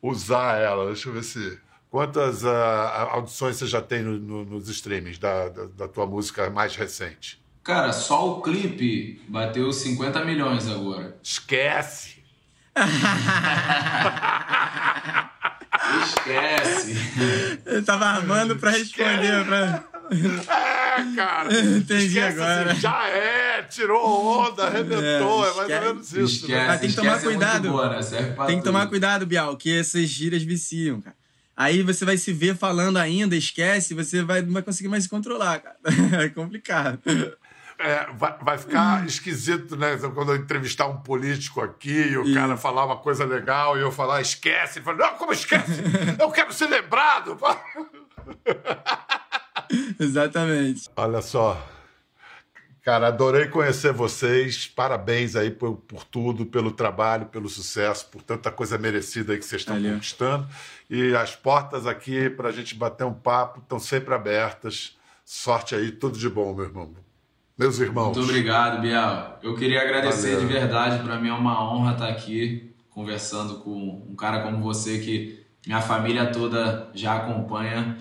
usar 0.02 0.58
ela. 0.60 0.86
Deixa 0.86 1.08
eu 1.08 1.12
ver 1.14 1.24
se. 1.24 1.58
Quantas 1.90 2.44
ah, 2.44 3.08
audições 3.12 3.56
você 3.56 3.66
já 3.66 3.80
tem 3.82 4.02
no- 4.02 4.18
no- 4.18 4.44
nos 4.44 4.68
streamings 4.68 5.18
da, 5.18 5.48
da, 5.48 5.64
da 5.66 5.88
tua 5.88 6.06
música 6.06 6.48
mais 6.50 6.74
recente? 6.76 7.42
Cara, 7.62 7.92
só 7.92 8.28
o 8.30 8.42
clipe 8.42 9.22
bateu 9.28 9.72
50 9.72 10.22
milhões 10.24 10.68
agora. 10.70 11.16
Esquece! 11.22 12.11
Esquece! 16.04 16.96
Eu 17.66 17.84
tava 17.84 18.06
armando 18.06 18.56
pra 18.56 18.70
responder. 18.70 19.44
Pra... 19.44 19.84
É, 20.12 21.16
cara! 21.16 21.52
Entendi 21.52 22.06
Esquece 22.06 22.40
agora. 22.40 22.72
assim, 22.72 22.80
já 22.80 23.08
é, 23.08 23.62
tirou 23.62 24.26
onda, 24.26 24.64
arrebentou, 24.66 25.46
é, 25.46 25.54
mais 25.54 25.58
ou 25.58 25.68
menos 25.68 26.12
isso. 26.12 26.48
né? 26.48 26.66
Mas 26.66 26.80
tem 26.80 26.90
que 26.90 26.96
tomar 26.96 27.20
cuidado. 27.20 27.76
né? 27.88 28.00
tem 28.46 28.58
que 28.58 28.64
tomar 28.64 28.86
cuidado, 28.88 29.26
Bial, 29.26 29.56
que 29.56 29.78
essas 29.78 30.08
gírias 30.08 30.42
viciam, 30.42 31.00
cara. 31.00 31.16
Aí 31.54 31.82
você 31.82 32.04
vai 32.04 32.16
se 32.16 32.32
ver 32.32 32.56
falando 32.56 32.96
ainda, 32.96 33.36
esquece, 33.36 33.94
você 33.94 34.22
vai, 34.22 34.40
não 34.42 34.52
vai 34.52 34.62
conseguir 34.62 34.88
mais 34.88 35.04
se 35.04 35.08
controlar, 35.10 35.60
cara. 35.60 35.76
É 36.24 36.28
complicado. 36.28 36.98
É, 37.82 38.06
vai, 38.14 38.36
vai 38.40 38.58
ficar 38.58 39.04
esquisito, 39.06 39.76
né? 39.76 39.96
Quando 40.14 40.32
eu 40.32 40.36
entrevistar 40.36 40.86
um 40.86 40.98
político 40.98 41.60
aqui 41.60 41.90
e 41.90 42.16
o 42.16 42.32
cara 42.32 42.56
falar 42.56 42.84
uma 42.84 42.96
coisa 42.96 43.24
legal 43.24 43.76
e 43.76 43.80
eu 43.80 43.90
falar 43.90 44.20
esquece, 44.20 44.78
ele 44.78 44.84
fala, 44.84 44.98
não, 44.98 45.18
como 45.18 45.32
esquece? 45.32 45.82
Eu 46.18 46.30
quero 46.30 46.52
ser 46.52 46.68
lembrado! 46.68 47.36
Exatamente. 49.98 50.88
Olha 50.96 51.20
só. 51.20 51.60
Cara, 52.82 53.08
adorei 53.08 53.46
conhecer 53.46 53.92
vocês. 53.92 54.66
Parabéns 54.66 55.36
aí 55.36 55.50
por, 55.50 55.76
por 55.76 56.04
tudo, 56.04 56.44
pelo 56.44 56.72
trabalho, 56.72 57.26
pelo 57.26 57.48
sucesso, 57.48 58.06
por 58.06 58.22
tanta 58.22 58.50
coisa 58.50 58.76
merecida 58.76 59.32
aí 59.32 59.38
que 59.38 59.44
vocês 59.44 59.62
estão 59.62 59.80
conquistando. 59.80 60.48
E 60.90 61.14
as 61.14 61.36
portas 61.36 61.86
aqui 61.86 62.28
para 62.28 62.48
a 62.48 62.52
gente 62.52 62.74
bater 62.74 63.04
um 63.04 63.14
papo 63.14 63.60
estão 63.60 63.78
sempre 63.78 64.12
abertas. 64.12 64.98
Sorte 65.24 65.76
aí, 65.76 65.92
tudo 65.92 66.18
de 66.18 66.28
bom, 66.28 66.52
meu 66.52 66.64
irmão. 66.64 66.92
Meus 67.56 67.78
irmãos. 67.78 68.16
Muito 68.16 68.22
obrigado, 68.22 68.80
Bial. 68.80 69.38
Eu 69.42 69.54
queria 69.54 69.82
agradecer 69.82 70.34
Valeu. 70.34 70.46
de 70.46 70.52
verdade. 70.52 71.02
Para 71.02 71.20
mim 71.20 71.28
é 71.28 71.34
uma 71.34 71.72
honra 71.72 71.92
estar 71.92 72.08
aqui 72.08 72.74
conversando 72.90 73.56
com 73.56 74.06
um 74.08 74.14
cara 74.14 74.42
como 74.42 74.62
você 74.62 74.98
que 74.98 75.42
minha 75.66 75.80
família 75.80 76.26
toda 76.26 76.90
já 76.94 77.16
acompanha 77.16 77.96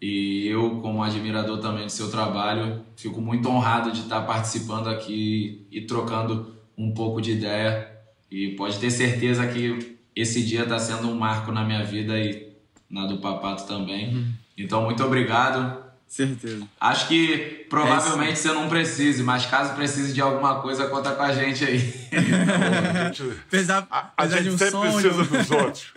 e 0.00 0.46
eu, 0.46 0.80
como 0.80 1.02
admirador 1.02 1.58
também 1.58 1.84
do 1.84 1.92
seu 1.92 2.10
trabalho, 2.10 2.82
fico 2.96 3.20
muito 3.20 3.48
honrado 3.48 3.92
de 3.92 4.00
estar 4.00 4.22
participando 4.22 4.88
aqui 4.88 5.66
e 5.70 5.82
trocando 5.82 6.54
um 6.76 6.92
pouco 6.94 7.20
de 7.20 7.32
ideia. 7.32 7.90
E 8.30 8.50
pode 8.50 8.78
ter 8.78 8.90
certeza 8.90 9.46
que 9.46 9.98
esse 10.16 10.42
dia 10.42 10.62
está 10.62 10.78
sendo 10.78 11.08
um 11.08 11.14
marco 11.14 11.52
na 11.52 11.64
minha 11.64 11.84
vida 11.84 12.18
e 12.18 12.50
na 12.88 13.06
do 13.06 13.18
Papato 13.18 13.66
também. 13.66 14.26
Então, 14.56 14.84
muito 14.84 15.04
obrigado. 15.04 15.82
Certeza. 16.10 16.66
Acho 16.80 17.06
que 17.06 17.66
provavelmente 17.70 18.36
você 18.36 18.48
não 18.48 18.68
precise, 18.68 19.22
mas 19.22 19.46
caso 19.46 19.74
precise 19.76 20.12
de 20.12 20.20
alguma 20.20 20.60
coisa, 20.60 20.88
conta 20.88 21.12
com 21.12 21.22
a 21.22 21.32
gente 21.32 21.64
aí. 21.64 21.94
Apesar, 23.46 23.86
A 23.88 24.10
apesar 24.16 24.38
de 24.38 24.44
gente 24.50 24.54
um 24.54 24.58
sempre 24.58 24.70
sonho. 24.72 24.92
precisa 25.14 25.24
dos 25.24 25.50
outros. 25.54 25.94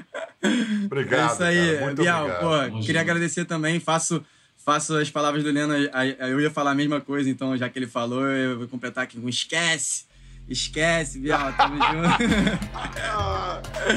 Obrigado. 0.86 1.32
É 1.32 1.34
isso 1.34 1.43
aí, 1.43 1.71
cara. 1.73 1.86
Muito 1.86 2.02
Bial. 2.04 2.26
obrigado. 2.26 2.71
Pô, 2.73 2.80
queria 2.82 3.02
agradecer 3.02 3.45
também. 3.45 3.80
Faço, 3.80 4.23
faço 4.63 4.95
as 4.97 5.10
palavras 5.10 5.43
do 5.43 5.49
Leno. 5.52 5.73
Eu 5.73 6.39
ia 6.39 6.52
falar 6.52 6.71
a 6.71 6.76
mesma 6.76 7.02
coisa, 7.02 7.28
então 7.28 7.58
já 7.58 7.67
que 7.67 7.80
ele 7.80 7.88
falou, 7.88 8.28
eu 8.28 8.60
vou 8.60 8.67
completar 8.67 9.06
aqui 9.06 9.19
com 9.19 9.28
esquece. 9.28 10.06
Esquece, 10.47 11.17
Bial. 11.19 11.52
Tamo 11.54 11.76
junto. 11.82 12.30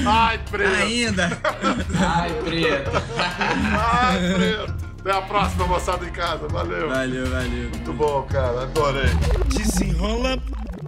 Ai, 0.09 0.41
preto. 0.51 0.75
Ainda. 0.77 1.29
Ai, 2.01 2.33
preto. 2.43 2.91
Ai, 3.79 4.35
preto. 4.35 4.86
Até 5.07 5.19
a 5.19 5.23
próxima, 5.23 5.69
moçada 5.69 6.05
em 6.05 6.11
casa. 6.11 6.49
Valeu. 6.49 6.89
Valeu, 6.89 7.31
valeu. 7.31 7.71
Muito 7.71 7.93
bom, 7.93 8.23
cara. 8.23 8.63
Adorei. 8.63 9.05
Desenrola, 9.57 10.37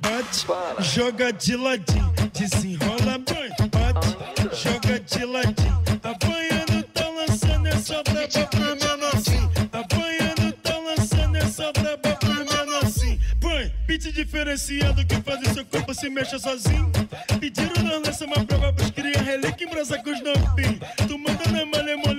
bate, 0.02 0.44
joga 0.80 1.32
de 1.32 1.54
ladinho. 1.54 2.12
Desenrola, 2.32 3.16
bate, 3.16 4.16
joga 4.56 4.98
de 4.98 5.24
ladinho. 5.24 5.82
Apanhando, 6.02 6.82
tá 6.92 7.08
lançando 7.08 7.66
essa 7.68 8.02
braba 8.02 8.46
pro 8.50 8.60
menorzinho. 8.60 9.50
Apanhando, 9.72 10.52
tá 10.64 10.78
lançando 10.78 11.36
essa 11.36 11.72
braba 11.72 12.16
pro 12.16 12.34
menorzinho. 12.34 13.20
Põe, 13.40 13.72
beat 13.86 14.12
diferenciado 14.12 15.06
que 15.06 15.14
faz 15.22 15.40
o 15.48 15.54
seu 15.54 15.64
corpo 15.64 15.94
se 15.94 16.10
mexa 16.10 16.40
sozinho. 16.40 16.90
Pediram 17.38 17.84
não 17.84 18.02
lança 18.02 18.24
uma 18.24 18.44
prova 18.44 18.72
pros 18.72 18.90
cria 18.90 19.22
relíquia 19.22 19.64
em 19.64 19.70
brasa 19.70 19.96
com 20.02 20.10
os 20.10 20.20
novinhos. 20.24 20.80
Tu 21.06 21.16
manda 21.16 21.52
na 21.52 21.64
malemolência, 21.64 22.17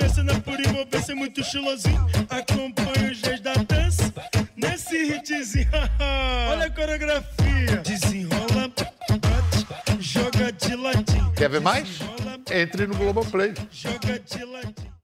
pura 0.80 0.84
envolvência, 0.86 1.16
muito 1.16 1.42
estilosinho. 1.42 2.08
Acompanha 2.30 3.12
os 3.12 3.18
dias 3.18 3.40
da 3.42 3.54
dança 3.54 4.14
nesse 4.56 4.96
hitzinho. 5.14 5.68
Olha 6.50 6.66
a 6.66 6.70
coreografia. 6.70 7.78
Desenrola, 7.84 8.72
bate, 9.10 10.02
joga 10.02 10.52
de 10.52 10.76
ladinho. 10.76 11.32
Quer 11.34 11.50
ver 11.50 11.62
mais? 11.62 12.00
Entre 12.52 12.88
no 12.88 12.96
Globoplay. 12.96 13.54
Joga 13.72 14.20
de 14.20 14.44
ladinho. 14.44 14.99